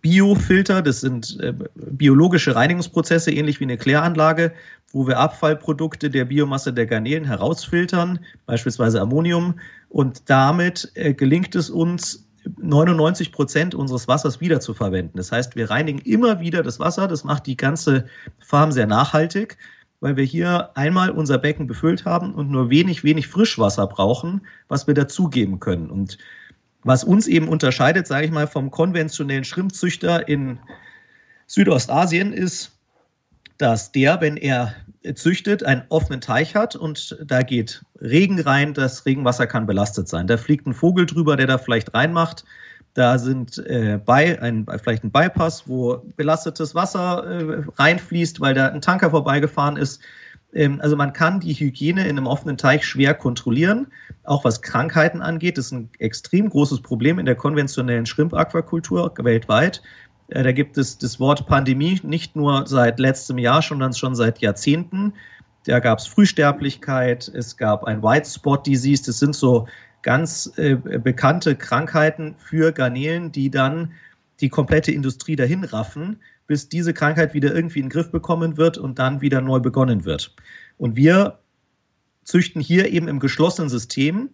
[0.01, 4.53] Biofilter, das sind äh, biologische Reinigungsprozesse, ähnlich wie eine Kläranlage,
[4.93, 9.55] wo wir Abfallprodukte der Biomasse der Garnelen herausfiltern, beispielsweise Ammonium.
[9.89, 12.25] Und damit äh, gelingt es uns,
[12.57, 15.17] 99 Prozent unseres Wassers wiederzuverwenden.
[15.17, 17.07] Das heißt, wir reinigen immer wieder das Wasser.
[17.09, 18.07] Das macht die ganze
[18.39, 19.59] Farm sehr nachhaltig,
[20.01, 24.87] weil wir hier einmal unser Becken befüllt haben und nur wenig, wenig Frischwasser brauchen, was
[24.87, 25.91] wir dazugeben können.
[25.91, 26.17] Und
[26.89, 30.59] was uns eben unterscheidet, sage ich mal, vom konventionellen Schrimpzüchter in
[31.47, 32.73] Südostasien ist,
[33.59, 34.75] dass der, wenn er
[35.15, 40.27] züchtet, einen offenen Teich hat und da geht Regen rein, das Regenwasser kann belastet sein.
[40.27, 42.45] Da fliegt ein Vogel drüber, der da vielleicht reinmacht.
[42.95, 48.69] Da sind äh, bei, ein, vielleicht ein Bypass, wo belastetes Wasser äh, reinfließt, weil da
[48.69, 50.01] ein Tanker vorbeigefahren ist.
[50.55, 53.89] Ähm, also man kann die Hygiene in einem offenen Teich schwer kontrollieren,
[54.25, 55.59] auch was Krankheiten angeht.
[55.59, 59.83] Das ist ein extrem großes Problem in der konventionellen Schrimp-Aquakultur weltweit.
[60.29, 64.39] Äh, da gibt es das Wort Pandemie nicht nur seit letztem Jahr, sondern schon seit
[64.39, 65.13] Jahrzehnten.
[65.65, 69.03] Da gab es Frühsterblichkeit, es gab ein White Spot Disease.
[69.05, 69.67] Das sind so
[70.03, 73.93] ganz äh, bekannte Krankheiten für Garnelen, die dann
[74.41, 78.77] die komplette Industrie dahin raffen, bis diese Krankheit wieder irgendwie in den Griff bekommen wird
[78.77, 80.35] und dann wieder neu begonnen wird.
[80.79, 81.39] Und wir
[82.25, 84.31] züchten hier eben im geschlossenen System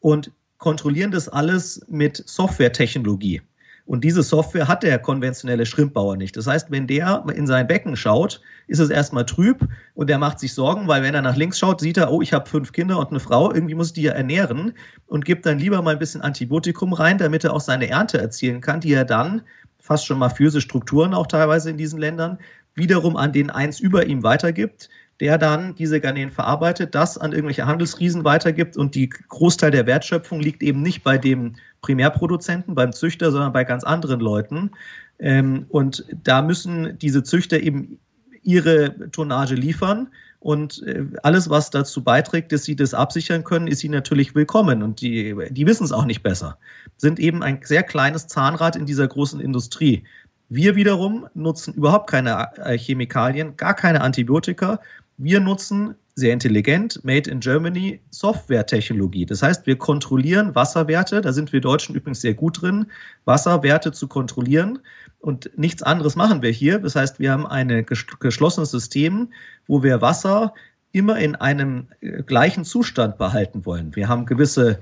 [0.00, 3.40] und kontrollieren das alles mit Softwaretechnologie.
[3.86, 6.36] Und diese Software hat der konventionelle Schrimmbauer nicht.
[6.36, 10.40] Das heißt, wenn der in sein Becken schaut, ist es erstmal trüb und der macht
[10.40, 12.98] sich Sorgen, weil wenn er nach links schaut, sieht er, oh, ich habe fünf Kinder
[12.98, 14.72] und eine Frau, irgendwie muss ich die ja ernähren
[15.06, 18.62] und gibt dann lieber mal ein bisschen Antibiotikum rein, damit er auch seine Ernte erzielen
[18.62, 19.42] kann, die er dann,
[19.84, 22.38] fast schon mafiöse Strukturen auch teilweise in diesen Ländern,
[22.74, 24.88] wiederum an den eins über ihm weitergibt,
[25.20, 30.40] der dann diese Garnelen verarbeitet, das an irgendwelche Handelsriesen weitergibt und die Großteil der Wertschöpfung
[30.40, 34.70] liegt eben nicht bei dem Primärproduzenten, beim Züchter, sondern bei ganz anderen Leuten.
[35.18, 37.98] Ähm, und da müssen diese Züchter eben
[38.42, 40.08] ihre Tonnage liefern
[40.44, 44.82] Und äh, alles, was dazu beiträgt, dass sie das absichern können, ist ihnen natürlich willkommen.
[44.82, 46.58] Und die, die wissen es auch nicht besser.
[46.98, 50.04] Sind eben ein sehr kleines Zahnrad in dieser großen Industrie.
[50.50, 54.80] Wir wiederum nutzen überhaupt keine äh, Chemikalien, gar keine Antibiotika.
[55.16, 59.26] Wir nutzen sehr intelligent, made in Germany, Software-Technologie.
[59.26, 62.86] Das heißt, wir kontrollieren Wasserwerte, da sind wir Deutschen übrigens sehr gut drin,
[63.24, 64.78] Wasserwerte zu kontrollieren.
[65.18, 66.78] Und nichts anderes machen wir hier.
[66.78, 69.32] Das heißt, wir haben ein geschlossenes System,
[69.66, 70.54] wo wir Wasser
[70.92, 73.96] immer in einem äh, gleichen Zustand behalten wollen.
[73.96, 74.78] Wir haben gewisse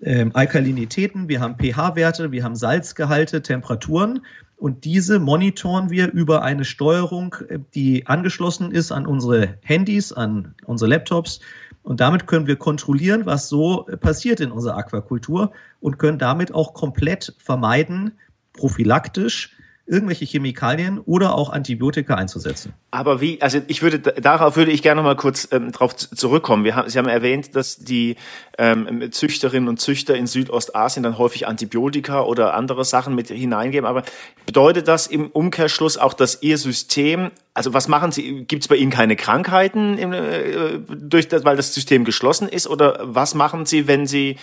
[0.00, 4.20] äh, Alkalinitäten, wir haben pH-Werte, wir haben Salzgehalte, Temperaturen
[4.56, 10.54] und diese monitoren wir über eine Steuerung, äh, die angeschlossen ist an unsere Handys, an
[10.64, 11.40] unsere Laptops.
[11.82, 16.52] Und damit können wir kontrollieren, was so äh, passiert in unserer Aquakultur und können damit
[16.52, 18.12] auch komplett vermeiden,
[18.54, 19.55] prophylaktisch,
[19.86, 22.74] irgendwelche Chemikalien oder auch Antibiotika einzusetzen.
[22.90, 26.64] Aber wie, also ich würde, darauf würde ich gerne mal kurz ähm, drauf zurückkommen.
[26.64, 28.16] Wir haben, Sie haben erwähnt, dass die
[28.58, 33.86] ähm, Züchterinnen und Züchter in Südostasien dann häufig Antibiotika oder andere Sachen mit hineingeben.
[33.86, 34.02] Aber
[34.44, 38.76] bedeutet das im Umkehrschluss auch, dass Ihr System, also was machen Sie, gibt es bei
[38.76, 42.66] Ihnen keine Krankheiten, im, äh, durch das, weil das System geschlossen ist?
[42.66, 44.36] Oder was machen Sie, wenn Sie,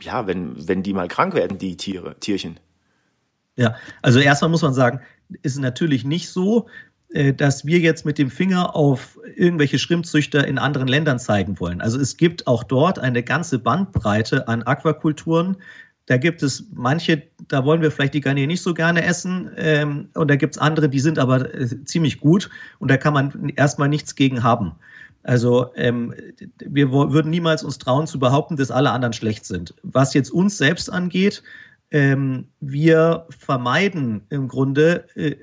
[0.00, 2.58] ja, wenn, wenn die mal krank werden, die Tiere, Tierchen?
[3.56, 5.00] Ja, also erstmal muss man sagen,
[5.42, 6.66] ist natürlich nicht so,
[7.14, 11.80] äh, dass wir jetzt mit dem Finger auf irgendwelche Schrimpzüchter in anderen Ländern zeigen wollen.
[11.80, 15.56] Also es gibt auch dort eine ganze Bandbreite an Aquakulturen.
[16.06, 19.50] Da gibt es manche, da wollen wir vielleicht die Garnelen nicht so gerne essen.
[19.56, 22.50] Ähm, und da gibt es andere, die sind aber äh, ziemlich gut.
[22.80, 24.72] Und da kann man erstmal nichts gegen haben.
[25.22, 26.12] Also ähm,
[26.58, 29.72] wir würden niemals uns trauen zu behaupten, dass alle anderen schlecht sind.
[29.82, 31.42] Was jetzt uns selbst angeht,
[31.94, 35.36] ähm, wir vermeiden im Grunde äh,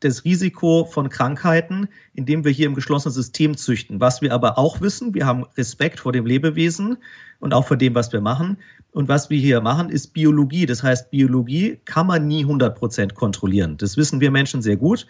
[0.00, 4.00] das Risiko von Krankheiten, indem wir hier im geschlossenen System züchten.
[4.00, 6.96] Was wir aber auch wissen, wir haben Respekt vor dem Lebewesen
[7.40, 8.56] und auch vor dem, was wir machen.
[8.92, 10.64] Und was wir hier machen, ist Biologie.
[10.64, 13.76] Das heißt, Biologie kann man nie 100 Prozent kontrollieren.
[13.76, 15.06] Das wissen wir Menschen sehr gut.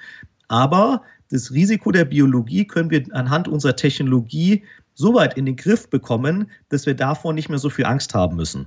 [0.48, 5.88] Aber das Risiko der Biologie können wir anhand unserer Technologie so weit in den Griff
[5.88, 8.66] bekommen, dass wir davor nicht mehr so viel Angst haben müssen.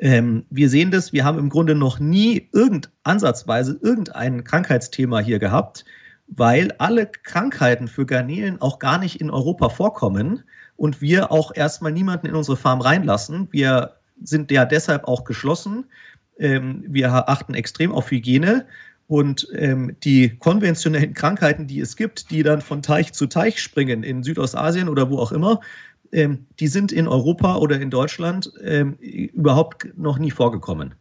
[0.00, 5.38] Ähm, wir sehen das, wir haben im Grunde noch nie irgend ansatzweise irgendein Krankheitsthema hier
[5.38, 5.84] gehabt,
[6.26, 10.42] weil alle Krankheiten für Garnelen auch gar nicht in Europa vorkommen
[10.76, 13.48] und wir auch erstmal niemanden in unsere Farm reinlassen.
[13.50, 15.84] Wir sind ja deshalb auch geschlossen.
[16.38, 18.64] Ähm, wir achten extrem auf Hygiene
[19.06, 24.02] und ähm, die konventionellen Krankheiten, die es gibt, die dann von Teich zu Teich springen
[24.02, 25.60] in Südostasien oder wo auch immer,
[26.12, 30.94] ähm, die sind in Europa oder in Deutschland ähm, überhaupt noch nie vorgekommen,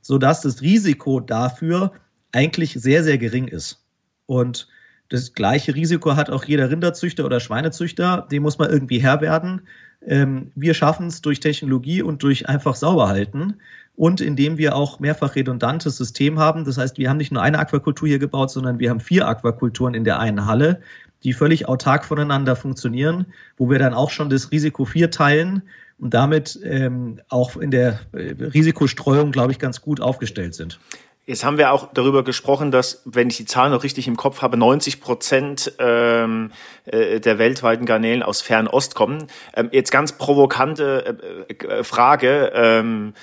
[0.00, 1.92] sodass das Risiko dafür
[2.32, 3.84] eigentlich sehr, sehr gering ist.
[4.26, 4.68] Und
[5.08, 9.62] das gleiche Risiko hat auch jeder Rinderzüchter oder Schweinezüchter, dem muss man irgendwie Herr werden.
[10.04, 13.54] Ähm, wir schaffen es durch Technologie und durch einfach sauber halten
[13.94, 16.64] und indem wir auch mehrfach redundantes System haben.
[16.64, 19.94] Das heißt, wir haben nicht nur eine Aquakultur hier gebaut, sondern wir haben vier Aquakulturen
[19.94, 20.80] in der einen Halle,
[21.26, 25.62] die völlig autark voneinander funktionieren, wo wir dann auch schon das Risiko 4 teilen
[25.98, 30.78] und damit ähm, auch in der äh, Risikostreuung, glaube ich, ganz gut aufgestellt sind.
[31.26, 34.40] Jetzt haben wir auch darüber gesprochen, dass, wenn ich die Zahlen noch richtig im Kopf
[34.40, 36.52] habe, 90 Prozent ähm,
[36.84, 39.26] äh, der weltweiten Garnelen aus Fernost kommen.
[39.56, 42.52] Ähm, jetzt ganz provokante äh, äh, Frage.
[42.54, 43.14] Ähm,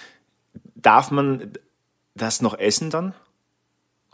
[0.75, 1.53] darf man
[2.15, 3.13] das noch essen dann?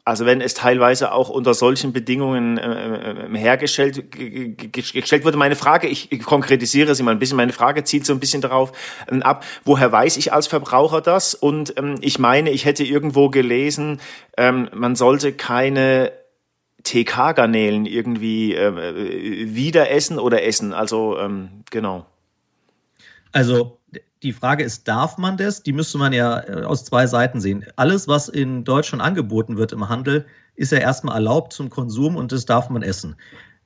[0.09, 5.87] Also wenn es teilweise auch unter solchen Bedingungen äh, äh hergestellt gestellt wurde, meine Frage,
[5.87, 8.71] ich, konkretisiere sie mal ein bisschen, meine Frage zielt so ein bisschen darauf
[9.05, 11.35] äh, ab, woher weiß ich als Verbraucher das?
[11.35, 14.01] Und ähm, ich meine, ich hätte irgendwo gelesen,
[14.35, 16.11] ähm, man sollte keine
[16.81, 20.73] TK-Garnelen irgendwie äh, wieder essen oder essen.
[20.73, 22.07] Also ähm, genau.
[23.31, 23.77] Also
[24.23, 25.63] die Frage ist, darf man das?
[25.63, 27.65] Die müsste man ja äh, aus zwei Seiten sehen.
[27.75, 32.31] Alles, was in Deutschland angeboten wird im Handel, ist ja erstmal erlaubt zum Konsum und
[32.31, 33.15] das darf man essen.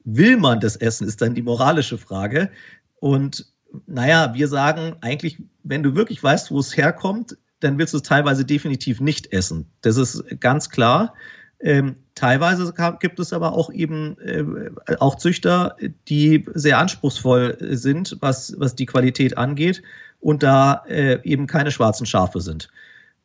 [0.03, 2.51] Will man das essen, ist dann die moralische Frage.
[2.99, 3.51] Und
[3.87, 8.03] naja, wir sagen eigentlich, wenn du wirklich weißt, wo es herkommt, dann willst du es
[8.03, 9.71] teilweise definitiv nicht essen.
[9.81, 11.15] Das ist ganz klar.
[11.59, 15.77] Ähm, teilweise gibt es aber auch eben äh, auch Züchter,
[16.09, 19.81] die sehr anspruchsvoll sind, was, was die Qualität angeht
[20.23, 22.69] und da äh, eben keine schwarzen Schafe sind.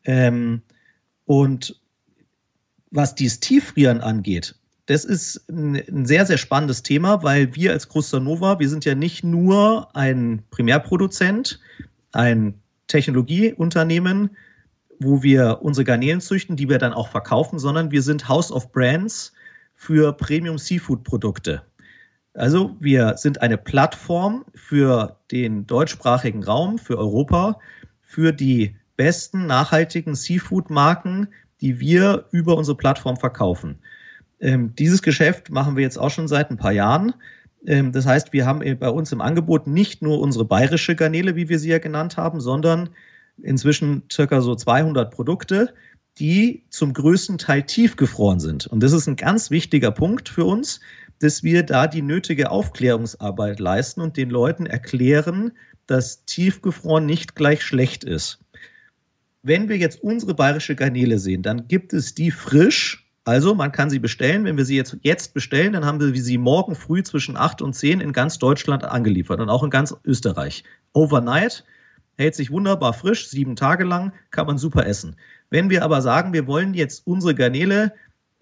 [0.05, 0.63] Ähm,
[1.27, 1.81] und
[2.91, 4.55] was dieses Tieffrieren angeht,
[4.87, 9.23] das ist ein, sehr, sehr spannendes Thema, weil wir als Nova, wir sind ja nicht
[9.23, 11.61] nur ein Primärproduzent,
[12.13, 12.55] ein
[12.89, 14.31] Technologieunternehmen,
[14.99, 18.73] wo wir unsere Garnelen züchten, die wir dann auch verkaufen, sondern wir sind House of
[18.73, 19.33] Brands
[19.75, 21.63] für Premium Seafood Produkte.
[22.39, 27.59] Also wir sind eine Plattform für den deutschsprachigen Raum, für Europa,
[28.01, 31.29] für die besten nachhaltigen Seafood-Marken,
[31.61, 33.81] die wir über unsere Plattform verkaufen.
[34.41, 37.13] Ähm, dieses Geschäft machen wir jetzt auch schon seit ein paar Jahren.
[37.67, 41.49] Ähm, das heißt, wir haben bei uns im Angebot nicht nur unsere bayerische Garnele, wie
[41.49, 42.91] wir sie ja genannt haben, sondern
[43.43, 45.75] inzwischen circa so 200 Produkte,
[46.21, 48.69] die zum größten Teil tiefgefroren sind.
[48.69, 50.79] Und das ist ein ganz wichtiger Punkt für uns,
[51.21, 55.53] dass wir da die nötige Aufklärungsarbeit leisten und den Leuten erklären,
[55.87, 58.39] dass tiefgefroren nicht gleich schlecht ist.
[59.43, 63.05] Wenn wir jetzt unsere bayerische Garnele sehen, dann gibt es die frisch.
[63.25, 64.45] Also man kann sie bestellen.
[64.45, 67.75] Wenn wir sie jetzt, jetzt bestellen, dann haben wir sie morgen früh zwischen 8 und
[67.75, 70.65] 10 in ganz Deutschland angeliefert und auch in ganz Österreich.
[70.93, 71.65] Overnight
[72.17, 75.17] hält sich wunderbar frisch, sieben Tage lang, kann man super essen.
[75.51, 77.93] Wenn wir aber sagen, wir wollen jetzt unsere Garnele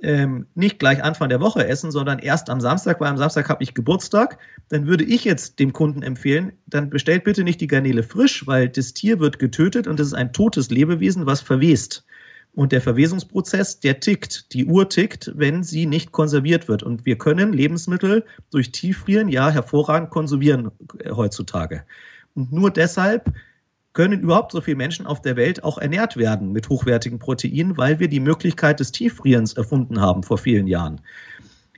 [0.03, 3.63] ähm, nicht gleich Anfang der Woche essen, sondern erst am Samstag, weil am Samstag habe
[3.63, 8.03] ich Geburtstag, dann würde ich jetzt dem Kunden empfehlen, dann bestellt bitte nicht die Garnele
[8.03, 12.05] frisch, weil das Tier wird getötet und es ist ein totes Lebewesen, was verwest.
[12.53, 16.83] Und der Verwesungsprozess, der tickt, die Uhr tickt, wenn sie nicht konserviert wird.
[16.83, 21.85] Und wir können Lebensmittel durch Tieffrieren ja hervorragend konsumieren äh, heutzutage.
[22.35, 23.31] Und nur deshalb
[23.97, 27.99] können überhaupt so viele Menschen auf der Welt auch ernährt werden mit hochwertigen Proteinen, weil
[27.99, 31.01] wir die Möglichkeit des Tieffrierens erfunden haben vor vielen Jahren.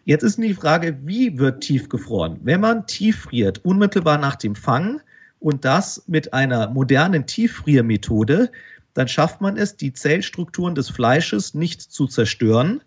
[0.04, 2.40] Jetzt ist die Frage, wie wird tief gefroren?
[2.42, 5.00] Wenn man tieffriert, unmittelbar nach dem Fang
[5.38, 8.50] und das mit einer modernen Tieffriermethode,
[8.94, 12.80] dann schafft man es, die Zellstrukturen des Fleisches nicht zu zerstören,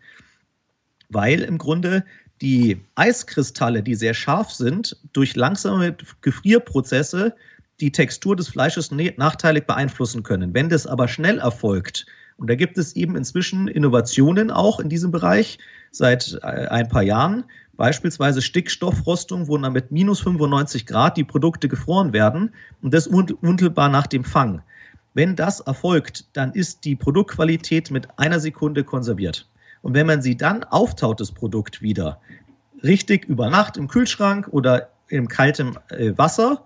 [1.08, 2.04] weil im Grunde
[2.42, 7.34] die Eiskristalle, die sehr scharf sind, durch langsame Gefrierprozesse
[7.82, 10.54] die Textur des Fleisches nachteilig beeinflussen können.
[10.54, 12.06] Wenn das aber schnell erfolgt,
[12.38, 15.60] und da gibt es eben inzwischen Innovationen auch in diesem Bereich
[15.92, 17.44] seit äh, ein paar Jahren,
[17.78, 23.90] beispielsweise Stickstoffrostung, wo dann mit minus 95 Grad die Produkte gefroren werden und das unmittelbar
[23.90, 24.62] nach dem Fang.
[25.14, 29.48] Wenn das erfolgt, dann ist die Produktqualität mit einer Sekunde konserviert.
[29.82, 32.20] Und wenn man sie dann auftaut, das Produkt wieder,
[32.84, 36.64] richtig über Nacht im Kühlschrank oder im kaltem äh, Wasser,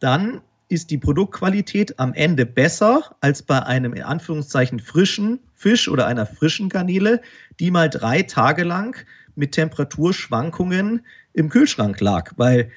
[0.00, 6.06] dann ist die Produktqualität am Ende besser als bei einem in Anführungszeichen frischen Fisch oder
[6.06, 7.20] einer frischen Garnele,
[7.60, 8.96] die mal drei Tage lang
[9.36, 12.32] mit Temperaturschwankungen im Kühlschrank lag.
[12.36, 12.70] Weil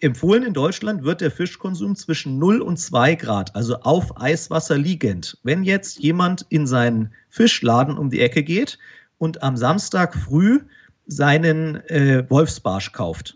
[0.00, 5.38] empfohlen in Deutschland wird der Fischkonsum zwischen 0 und 2 Grad, also auf Eiswasser liegend.
[5.42, 8.78] Wenn jetzt jemand in seinen Fischladen um die Ecke geht
[9.18, 10.60] und am Samstag früh
[11.06, 13.35] seinen äh, Wolfsbarsch kauft,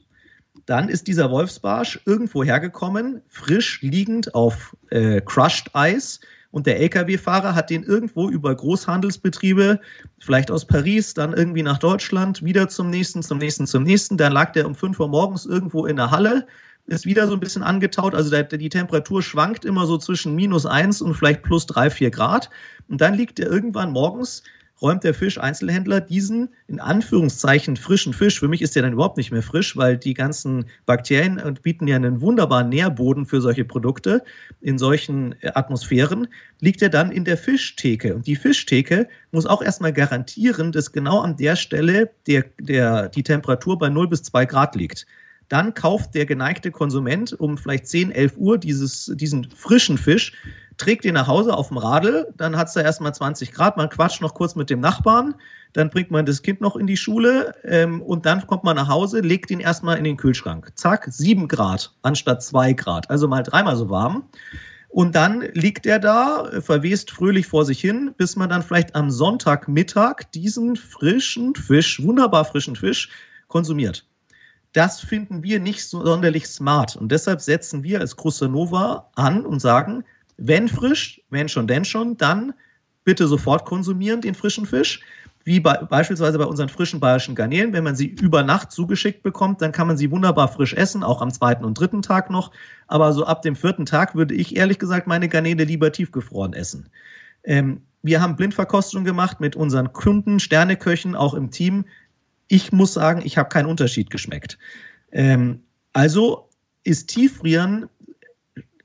[0.70, 6.20] dann ist dieser Wolfsbarsch irgendwo hergekommen, frisch liegend auf äh, Crushed Eis.
[6.52, 9.80] Und der Lkw-Fahrer hat den irgendwo über Großhandelsbetriebe,
[10.20, 14.16] vielleicht aus Paris, dann irgendwie nach Deutschland, wieder zum nächsten, zum nächsten, zum nächsten.
[14.16, 16.46] Dann lag der um 5 Uhr morgens irgendwo in der Halle,
[16.86, 18.14] ist wieder so ein bisschen angetaut.
[18.14, 22.10] Also der, die Temperatur schwankt immer so zwischen minus 1 und vielleicht plus 3, 4
[22.12, 22.48] Grad.
[22.88, 24.44] Und dann liegt der irgendwann morgens
[24.82, 29.30] räumt der Fischeinzelhändler diesen in Anführungszeichen frischen Fisch, für mich ist der dann überhaupt nicht
[29.30, 34.22] mehr frisch, weil die ganzen Bakterien äh, bieten ja einen wunderbaren Nährboden für solche Produkte
[34.60, 36.28] in solchen äh, Atmosphären,
[36.60, 38.14] liegt er dann in der Fischtheke.
[38.14, 43.22] Und die Fischtheke muss auch erstmal garantieren, dass genau an der Stelle der, der, die
[43.22, 45.06] Temperatur bei 0 bis 2 Grad liegt
[45.50, 50.32] dann kauft der geneigte Konsument um vielleicht 10, 11 Uhr dieses, diesen frischen Fisch,
[50.80, 53.88] trägt ihn nach Hause auf dem Radl, dann hat es da erstmal 20 Grad, man
[53.88, 55.34] quatscht noch kurz mit dem Nachbarn,
[55.74, 58.88] dann bringt man das Kind noch in die Schule ähm, und dann kommt man nach
[58.88, 60.72] Hause, legt ihn erstmal in den Kühlschrank.
[60.74, 64.24] Zack, 7 Grad anstatt 2 Grad, also mal dreimal so warm.
[64.88, 69.10] Und dann liegt er da, verwest fröhlich vor sich hin, bis man dann vielleicht am
[69.10, 73.08] Sonntagmittag diesen frischen Fisch, wunderbar frischen Fisch,
[73.46, 74.04] konsumiert.
[74.72, 76.96] Das finden wir nicht so sonderlich smart.
[76.96, 80.04] Und deshalb setzen wir als Nova an und sagen,
[80.40, 82.54] wenn frisch, wenn schon, denn schon, dann
[83.04, 85.00] bitte sofort konsumieren den frischen Fisch.
[85.44, 87.72] Wie bei, beispielsweise bei unseren frischen bayerischen Garnelen.
[87.72, 91.22] Wenn man sie über Nacht zugeschickt bekommt, dann kann man sie wunderbar frisch essen, auch
[91.22, 92.52] am zweiten und dritten Tag noch.
[92.88, 96.90] Aber so ab dem vierten Tag würde ich ehrlich gesagt meine Garnele lieber tiefgefroren essen.
[97.44, 101.84] Ähm, wir haben Blindverkostung gemacht mit unseren Kunden, Sterneköchen, auch im Team.
[102.48, 104.58] Ich muss sagen, ich habe keinen Unterschied geschmeckt.
[105.12, 106.48] Ähm, also
[106.84, 107.88] ist Tieffrieren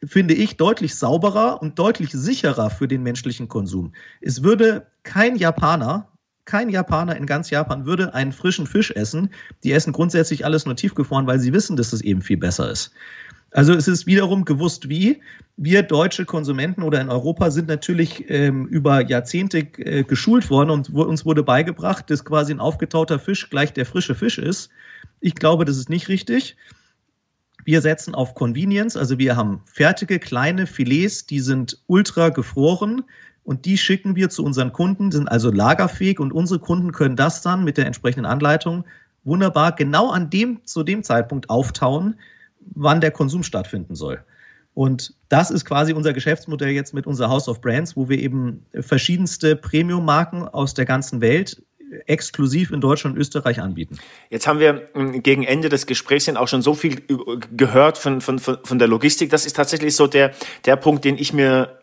[0.03, 3.93] finde ich, deutlich sauberer und deutlich sicherer für den menschlichen Konsum.
[4.21, 6.09] Es würde kein Japaner,
[6.45, 9.29] kein Japaner in ganz Japan würde einen frischen Fisch essen.
[9.63, 12.91] Die essen grundsätzlich alles nur tiefgefroren, weil sie wissen, dass es eben viel besser ist.
[13.51, 15.21] Also es ist wiederum gewusst wie.
[15.57, 20.89] Wir deutsche Konsumenten oder in Europa sind natürlich ähm, über Jahrzehnte äh, geschult worden und
[20.89, 24.69] uns wurde beigebracht, dass quasi ein aufgetauter Fisch gleich der frische Fisch ist.
[25.21, 26.57] Ich glaube, das ist nicht richtig.
[27.65, 33.03] Wir setzen auf Convenience, also wir haben fertige kleine Filets, die sind ultra gefroren
[33.43, 37.41] und die schicken wir zu unseren Kunden, sind also lagerfähig und unsere Kunden können das
[37.41, 38.85] dann mit der entsprechenden Anleitung
[39.23, 42.15] wunderbar genau an dem zu dem Zeitpunkt auftauen,
[42.59, 44.23] wann der Konsum stattfinden soll.
[44.75, 48.63] Und das ist quasi unser Geschäftsmodell jetzt mit unserer House of Brands, wo wir eben
[48.81, 51.63] verschiedenste Premium-Marken aus der ganzen Welt
[52.05, 53.97] exklusiv in Deutschland und Österreich anbieten.
[54.29, 57.01] Jetzt haben wir hm, gegen Ende des Gesprächs auch schon so viel
[57.55, 59.29] gehört von, von, von der Logistik.
[59.29, 60.31] Das ist tatsächlich so der,
[60.65, 61.79] der Punkt, den ich mir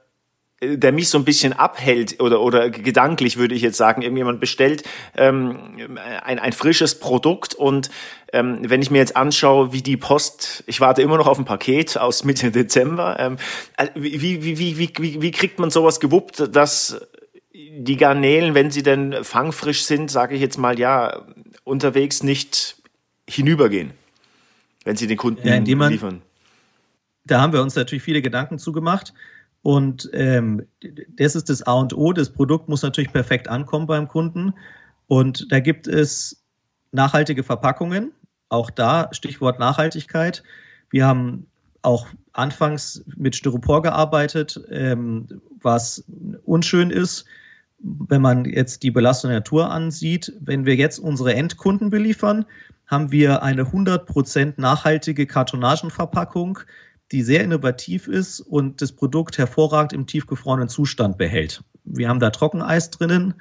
[0.61, 4.41] äh, der mich so ein bisschen abhält oder, oder gedanklich würde ich jetzt sagen, irgendjemand
[4.41, 4.85] bestellt
[5.17, 5.89] ähm,
[6.23, 7.91] ein, ein frisches Produkt und
[8.33, 11.45] ähm, wenn ich mir jetzt anschaue, wie die Post, ich warte immer noch auf ein
[11.45, 13.37] Paket aus Mitte Dezember, ähm,
[13.77, 17.01] äh, wie, wie, wie, wie, wie, wie kriegt man sowas gewuppt, dass
[17.79, 21.25] die Garnelen, wenn sie denn fangfrisch sind, sage ich jetzt mal, ja,
[21.65, 22.77] unterwegs nicht
[23.29, 23.93] hinübergehen,
[24.85, 26.23] wenn sie den Kunden ja, man, liefern.
[27.25, 29.15] Da haben wir uns natürlich viele Gedanken zugemacht.
[29.63, 30.67] Und ähm,
[31.17, 32.13] das ist das A und O.
[32.13, 34.55] Das Produkt muss natürlich perfekt ankommen beim Kunden.
[35.07, 36.45] Und da gibt es
[36.91, 38.13] nachhaltige Verpackungen.
[38.49, 40.43] Auch da Stichwort Nachhaltigkeit.
[40.91, 41.47] Wir haben
[41.83, 46.05] auch anfangs mit Styropor gearbeitet, ähm, was
[46.45, 47.25] unschön ist
[47.83, 52.45] wenn man jetzt die Belastung der Natur ansieht, wenn wir jetzt unsere Endkunden beliefern,
[52.87, 56.61] haben wir eine 100% nachhaltige Kartonagenverpackung,
[57.11, 61.63] die sehr innovativ ist und das Produkt hervorragend im tiefgefrorenen Zustand behält.
[61.85, 63.35] Wir haben da Trockeneis drinnen,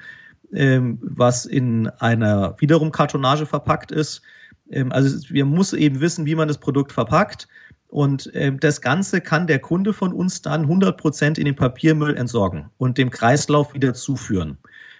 [0.53, 4.21] ähm, was in einer wiederum Kartonage verpackt ist.
[4.69, 7.47] Ähm, also wir muss eben wissen, wie man das Produkt verpackt.
[7.91, 12.15] Und äh, das Ganze kann der Kunde von uns dann 100 Prozent in den Papiermüll
[12.15, 14.57] entsorgen und dem Kreislauf wieder zuführen.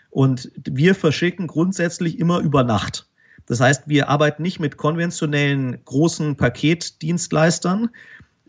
[0.09, 3.07] Und wir verschicken grundsätzlich immer über Nacht.
[3.45, 7.89] Das heißt, wir arbeiten nicht mit konventionellen großen Paketdienstleistern,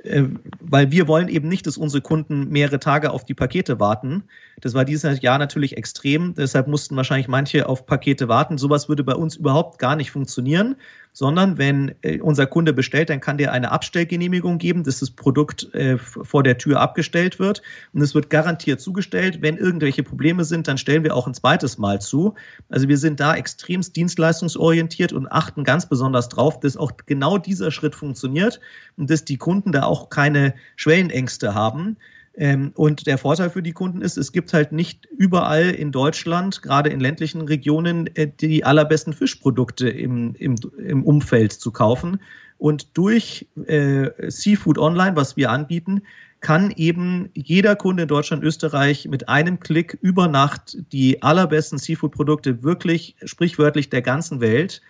[0.02, 0.24] äh,
[0.60, 4.24] weil wir wollen eben nicht, dass unsere Kunden mehrere Tage auf die Pakete warten.
[4.60, 6.34] Das war dieses Jahr natürlich extrem.
[6.34, 8.58] Deshalb mussten wahrscheinlich manche auf Pakete warten.
[8.58, 10.74] Sowas würde bei uns überhaupt gar nicht funktionieren,
[11.12, 15.72] sondern wenn äh, unser Kunde bestellt, dann kann der eine Abstellgenehmigung geben, dass das Produkt
[15.74, 19.42] äh, vor der Tür abgestellt wird und es wird garantiert zugestellt.
[19.42, 22.34] Wenn irgendwelche Probleme sind, dann stellen wir auch ein zweites Mal zu.
[22.68, 27.70] Also wir sind da extremst dienstleistungsorientiert und achten ganz besonders drauf, dass auch genau dieser
[27.70, 28.60] Schritt funktioniert
[28.96, 31.96] und dass die Kunden da auch keine Schwellenängste haben.
[32.34, 36.62] Ähm, und der Vorteil für die Kunden ist, es gibt halt nicht überall in Deutschland,
[36.62, 42.20] gerade in ländlichen Regionen, äh, die allerbesten Fischprodukte im, im, im Umfeld zu kaufen.
[42.56, 46.02] Und durch äh, Seafood Online, was wir anbieten,
[46.40, 52.62] kann eben jeder Kunde in Deutschland, Österreich mit einem Klick über Nacht die allerbesten Seafood-Produkte
[52.62, 54.80] wirklich sprichwörtlich der ganzen Welt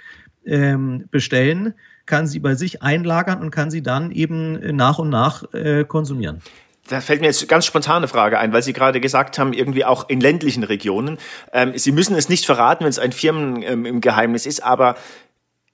[0.47, 1.75] ähm, bestellen,
[2.07, 6.41] kann sie bei sich einlagern und kann sie dann eben nach und nach äh, konsumieren
[6.89, 10.09] da fällt mir jetzt ganz spontane Frage ein, weil Sie gerade gesagt haben, irgendwie auch
[10.09, 11.19] in ländlichen Regionen.
[11.53, 14.97] Ähm, Sie müssen es nicht verraten, wenn es ein Firmengeheimnis ähm, ist, aber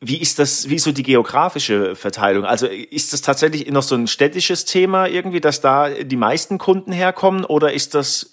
[0.01, 2.45] wie ist das, wie ist so die geografische Verteilung?
[2.45, 6.93] Also ist das tatsächlich noch so ein städtisches Thema irgendwie, dass da die meisten Kunden
[6.93, 8.31] herkommen oder ist das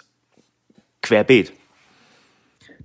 [1.02, 1.52] querbeet?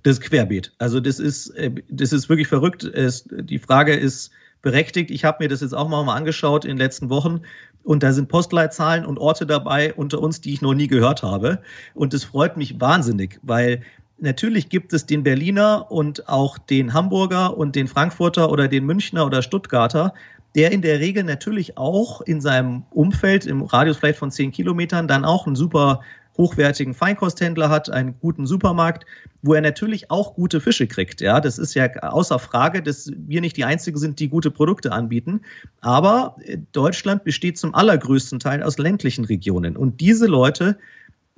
[0.02, 0.72] Das ist querbeet.
[0.78, 2.82] Also das ist, äh, das ist wirklich verrückt.
[2.82, 4.32] Es, die Frage ist
[4.62, 5.10] berechtigt.
[5.10, 7.42] Ich habe mir das jetzt auch mal angeschaut in den letzten Wochen
[7.84, 11.58] und da sind Postleitzahlen und Orte dabei unter uns, die ich noch nie gehört habe.
[11.94, 13.82] Und das freut mich wahnsinnig, weil
[14.18, 19.26] natürlich gibt es den Berliner und auch den Hamburger und den Frankfurter oder den Münchner
[19.26, 20.14] oder Stuttgarter,
[20.54, 25.08] der in der Regel natürlich auch in seinem Umfeld, im Radius vielleicht von zehn Kilometern,
[25.08, 26.00] dann auch einen super
[26.36, 29.04] hochwertigen Feinkosthändler hat, einen guten Supermarkt,
[29.42, 31.20] wo er natürlich auch gute Fische kriegt.
[31.20, 34.92] Ja, das ist ja außer Frage, dass wir nicht die Einzigen sind, die gute Produkte
[34.92, 35.40] anbieten.
[35.80, 39.76] Aber äh, Deutschland besteht zum allergrößten Teil aus ländlichen Regionen.
[39.76, 40.78] Und diese Leute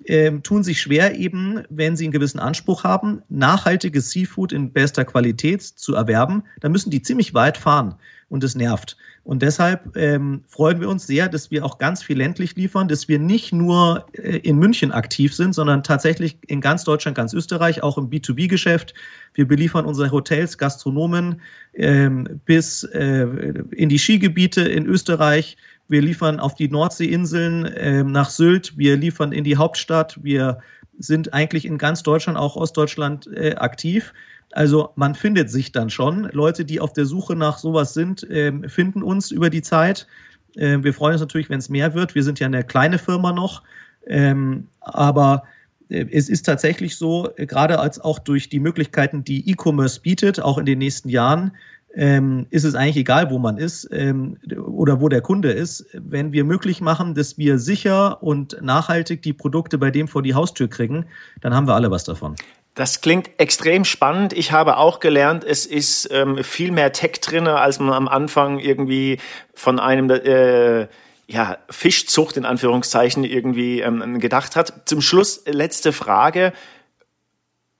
[0.05, 5.05] äh, tun sich schwer eben, wenn sie einen gewissen Anspruch haben, nachhaltiges Seafood in bester
[5.05, 7.97] Qualität zu erwerben, dann müssen die ziemlich weit fahren
[8.29, 8.97] und es nervt.
[9.23, 13.09] Und deshalb ähm, freuen wir uns sehr, dass wir auch ganz viel ländlich liefern, dass
[13.09, 17.83] wir nicht nur äh, in München aktiv sind, sondern tatsächlich in ganz Deutschland, ganz Österreich,
[17.83, 18.93] auch im B2B-Geschäft.
[19.33, 21.41] Wir beliefern unsere Hotels, Gastronomen
[21.73, 23.27] ähm, bis äh,
[23.71, 25.57] in die Skigebiete in Österreich.
[25.89, 28.77] Wir liefern auf die Nordseeinseln äh, nach Sylt.
[28.77, 30.19] Wir liefern in die Hauptstadt.
[30.23, 30.59] Wir
[30.99, 34.13] sind eigentlich in ganz Deutschland, auch Ostdeutschland, äh, aktiv.
[34.55, 36.29] Also man findet sich dann schon.
[36.33, 40.07] Leute, die auf der Suche nach sowas sind, äh, finden uns über die Zeit.
[40.55, 42.15] Äh, wir freuen uns natürlich, wenn es mehr wird.
[42.15, 43.65] Wir sind ja eine kleine Firma noch.
[44.07, 45.43] Ähm, aber
[45.89, 50.41] äh, es ist tatsächlich so, äh, gerade als auch durch die Möglichkeiten, die E-Commerce bietet,
[50.41, 51.51] auch in den nächsten Jahren,
[51.97, 56.33] ähm, ist es eigentlich egal, wo man ist ähm, oder wo der Kunde ist, wenn
[56.33, 60.69] wir möglich machen, dass wir sicher und nachhaltig die Produkte bei dem vor die Haustür
[60.69, 61.07] kriegen,
[61.41, 62.37] dann haben wir alle was davon.
[62.75, 64.33] Das klingt extrem spannend.
[64.33, 68.59] Ich habe auch gelernt, es ist ähm, viel mehr Tech drinne, als man am Anfang
[68.59, 69.21] irgendwie
[69.55, 70.89] von einem äh,
[71.27, 74.89] ja, Fischzucht in Anführungszeichen irgendwie ähm, gedacht hat.
[74.89, 76.53] Zum Schluss letzte Frage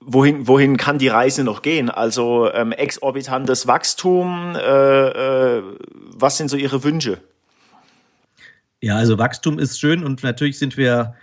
[0.05, 1.89] wohin, wohin kann die Reise noch gehen?
[1.89, 5.63] Also ähm, exorbitantes Wachstum, äh, äh,
[6.13, 7.19] was sind so Ihre Wünsche?
[8.81, 11.15] Ja, also Wachstum ist schön und natürlich sind wir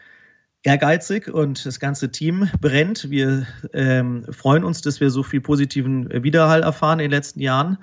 [0.62, 3.10] ehrgeizig und das ganze Team brennt.
[3.10, 7.78] Wir ähm, freuen uns, dass wir so viel positiven Widerhall erfahren in den letzten Jahren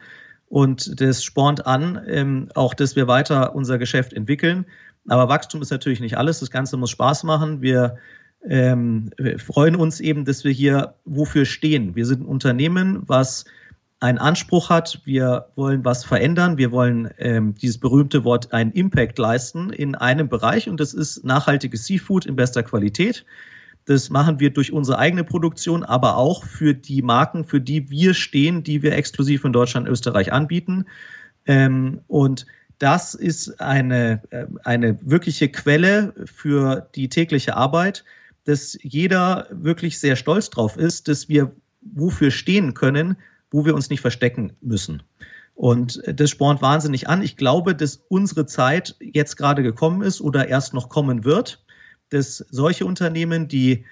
[0.48, 4.66] und das spornt an, ähm, auch dass wir weiter unser Geschäft entwickeln.
[5.08, 6.40] Aber Wachstum ist natürlich nicht alles.
[6.40, 7.62] Das Ganze muss Spaß machen.
[7.62, 7.98] Wir
[8.48, 11.96] ähm, wir freuen uns eben, dass wir hier wofür stehen.
[11.96, 13.46] Wir sind ein Unternehmen, was
[14.00, 19.18] einen Anspruch hat, wir wollen was verändern, wir wollen ähm, dieses berühmte Wort einen Impact
[19.20, 23.26] leisten in einem Bereich und das ist nachhaltiges Seafood in bester Qualität.
[23.86, 28.14] Das machen wir durch unsere eigene Produktion, aber auch für die Marken, für die wir
[28.14, 30.86] stehen, die wir exklusiv in Deutschland Österreich anbieten.
[31.46, 32.46] Ähm, und
[32.78, 38.06] das ist eine, äh, eine wirkliche Quelle für die tägliche Arbeit
[38.50, 43.16] dass jeder wirklich sehr stolz drauf ist, dass wir wofür stehen können,
[43.52, 45.04] wo wir uns nicht verstecken müssen.
[45.56, 47.22] Und das spornt wahnsinnig an.
[47.22, 51.64] Ich glaube, dass unsere Zeit jetzt gerade gekommen ist oder erst noch kommen wird,
[52.10, 53.84] dass solche Unternehmen, die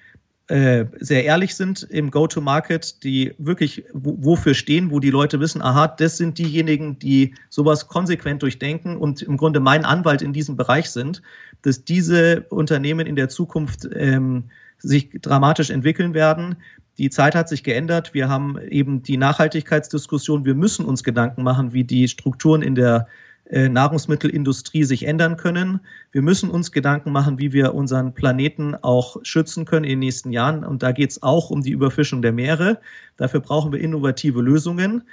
[0.47, 5.87] äh, sehr ehrlich sind im Go-to-Market, die wirklich wofür stehen, wo die Leute wissen, aha,
[5.89, 10.89] das sind diejenigen, die sowas konsequent durchdenken und im Grunde mein Anwalt in diesem Bereich
[10.89, 11.21] sind,
[11.63, 14.45] dass diese Unternehmen in der Zukunft ähm,
[14.77, 16.55] sich dramatisch entwickeln werden.
[16.97, 18.13] Die Zeit hat sich geändert.
[18.13, 20.45] Wir haben eben die Nachhaltigkeitsdiskussion.
[20.45, 23.07] Wir müssen uns Gedanken machen, wie die Strukturen in der
[23.49, 25.79] äh, Nahrungsmittelindustrie sich ändern können.
[26.11, 30.31] Wir müssen uns Gedanken machen, wie wir unseren Planeten auch schützen können in den nächsten
[30.31, 30.63] Jahren.
[30.63, 32.79] Und da geht es auch um die Überfischung der Meere.
[33.15, 35.03] Dafür brauchen wir innovative Lösungen.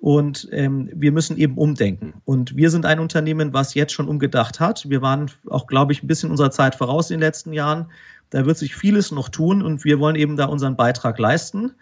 [0.00, 2.14] Und ähm, wir müssen eben umdenken.
[2.24, 4.88] Und wir sind ein Unternehmen, was jetzt schon umgedacht hat.
[4.88, 7.86] Wir waren auch, glaube ich, ein bisschen unserer Zeit voraus in den letzten Jahren.
[8.30, 11.72] Da wird sich vieles noch tun und wir wollen eben da unseren Beitrag leisten.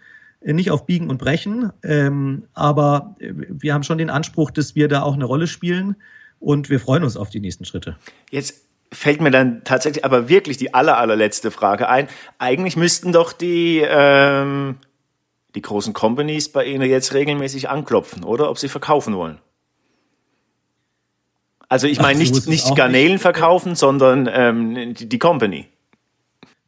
[0.41, 4.75] Äh, nicht auf Biegen und Brechen, ähm, aber äh, wir haben schon den Anspruch, dass
[4.75, 5.95] wir da auch eine Rolle spielen
[6.39, 7.97] und wir freuen uns auf die nächsten Schritte.
[8.29, 12.07] Jetzt fällt mir dann tatsächlich aber wirklich die aller, allerletzte Frage ein.
[12.37, 14.77] Eigentlich müssten doch die, ähm,
[15.55, 18.49] die großen Companies bei Ihnen jetzt regelmäßig anklopfen, oder?
[18.49, 19.39] Ob sie verkaufen wollen.
[21.69, 23.21] Also ich meine nicht, nicht Garnelen nicht.
[23.21, 25.67] verkaufen, sondern ähm, die, die Company.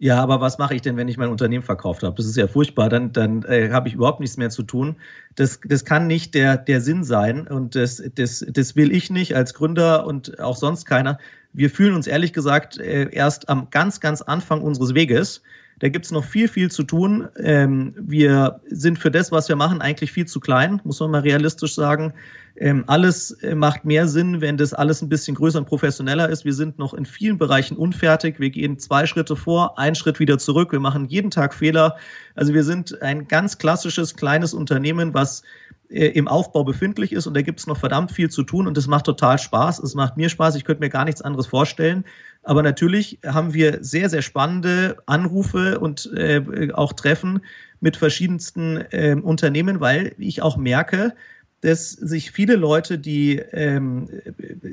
[0.02, 2.16] Ja, aber was mache ich denn, wenn ich mein Unternehmen verkauft habe?
[2.16, 4.96] Das ist ja furchtbar, dann, dann äh, habe ich überhaupt nichts mehr zu tun.
[5.36, 9.36] Das, das kann nicht der, der Sinn sein und das, das, das will ich nicht
[9.36, 11.20] als Gründer und auch sonst keiner.
[11.52, 15.42] Wir fühlen uns ehrlich gesagt äh, erst am ganz, ganz Anfang unseres Weges.
[15.80, 17.28] Da gibt's noch viel, viel zu tun.
[17.38, 21.22] Ähm, wir sind für das, was wir machen, eigentlich viel zu klein, muss man mal
[21.22, 22.14] realistisch sagen.
[22.58, 26.44] Ähm, alles äh, macht mehr Sinn, wenn das alles ein bisschen größer und professioneller ist.
[26.44, 28.40] Wir sind noch in vielen Bereichen unfertig.
[28.40, 30.74] Wir gehen zwei Schritte vor, einen Schritt wieder zurück.
[30.74, 31.96] Wir machen jeden Tag Fehler.
[32.36, 35.44] Also wir sind ein ganz klassisches kleines Unternehmen, was
[35.90, 38.78] äh, im Aufbau befindlich ist und da gibt es noch verdammt viel zu tun und
[38.78, 39.80] das macht total Spaß.
[39.80, 42.06] Es macht mir Spaß, ich könnte mir gar nichts anderes vorstellen.
[42.44, 47.42] Aber natürlich haben wir sehr, sehr spannende Anrufe und äh, auch Treffen
[47.82, 51.14] mit verschiedensten äh, Unternehmen, weil ich auch merke,
[51.62, 54.08] dass sich viele Leute, die ähm,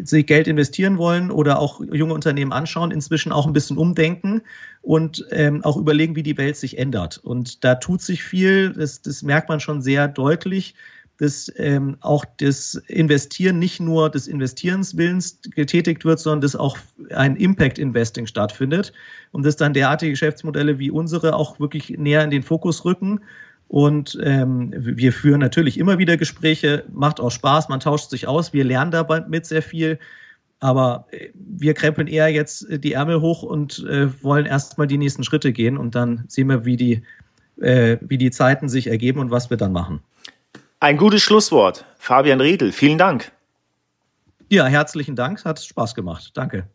[0.05, 4.43] sich Geld investieren wollen oder auch junge Unternehmen anschauen, inzwischen auch ein bisschen umdenken
[4.83, 7.19] und ähm, auch überlegen, wie die Welt sich ändert.
[7.19, 10.77] Und da tut sich viel, das, das merkt man schon sehr deutlich
[11.19, 16.77] dass ähm, auch das Investieren nicht nur des Investierenswillens getätigt wird, sondern dass auch
[17.15, 18.93] ein Impact Investing stattfindet
[19.33, 23.21] und dass dann derartige Geschäftsmodelle wie unsere auch wirklich näher in den Fokus rücken.
[23.69, 28.53] Und ähm, wir führen natürlich immer wieder Gespräche, macht auch Spaß, man tauscht sich aus,
[28.53, 29.99] wir lernen dabei mit sehr viel.
[30.61, 35.25] Aber äh, wir krempeln eher jetzt die Ärmel hoch und äh, wollen erstmal die nächsten
[35.25, 37.03] Schritte gehen und dann sehen wir, wie die,
[37.61, 40.01] äh, wie die Zeiten sich ergeben und was wir dann machen.
[40.81, 41.85] Ein gutes Schlusswort.
[41.99, 43.33] Fabian Riedel, vielen Dank.
[44.49, 45.45] Ja, herzlichen Dank.
[45.45, 46.31] Hat Spaß gemacht.
[46.35, 46.69] Danke.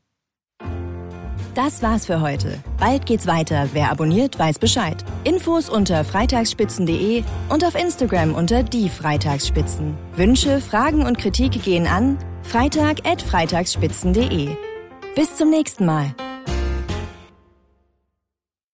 [1.53, 2.63] Das war's für heute.
[2.79, 3.67] Bald geht's weiter.
[3.73, 5.03] Wer abonniert, weiß Bescheid.
[5.25, 9.97] Infos unter freitagsspitzen.de und auf Instagram unter die Freitagsspitzen.
[10.15, 14.55] Wünsche, Fragen und Kritik gehen an freitag.freitagsspitzen.de.
[15.15, 16.15] Bis zum nächsten Mal.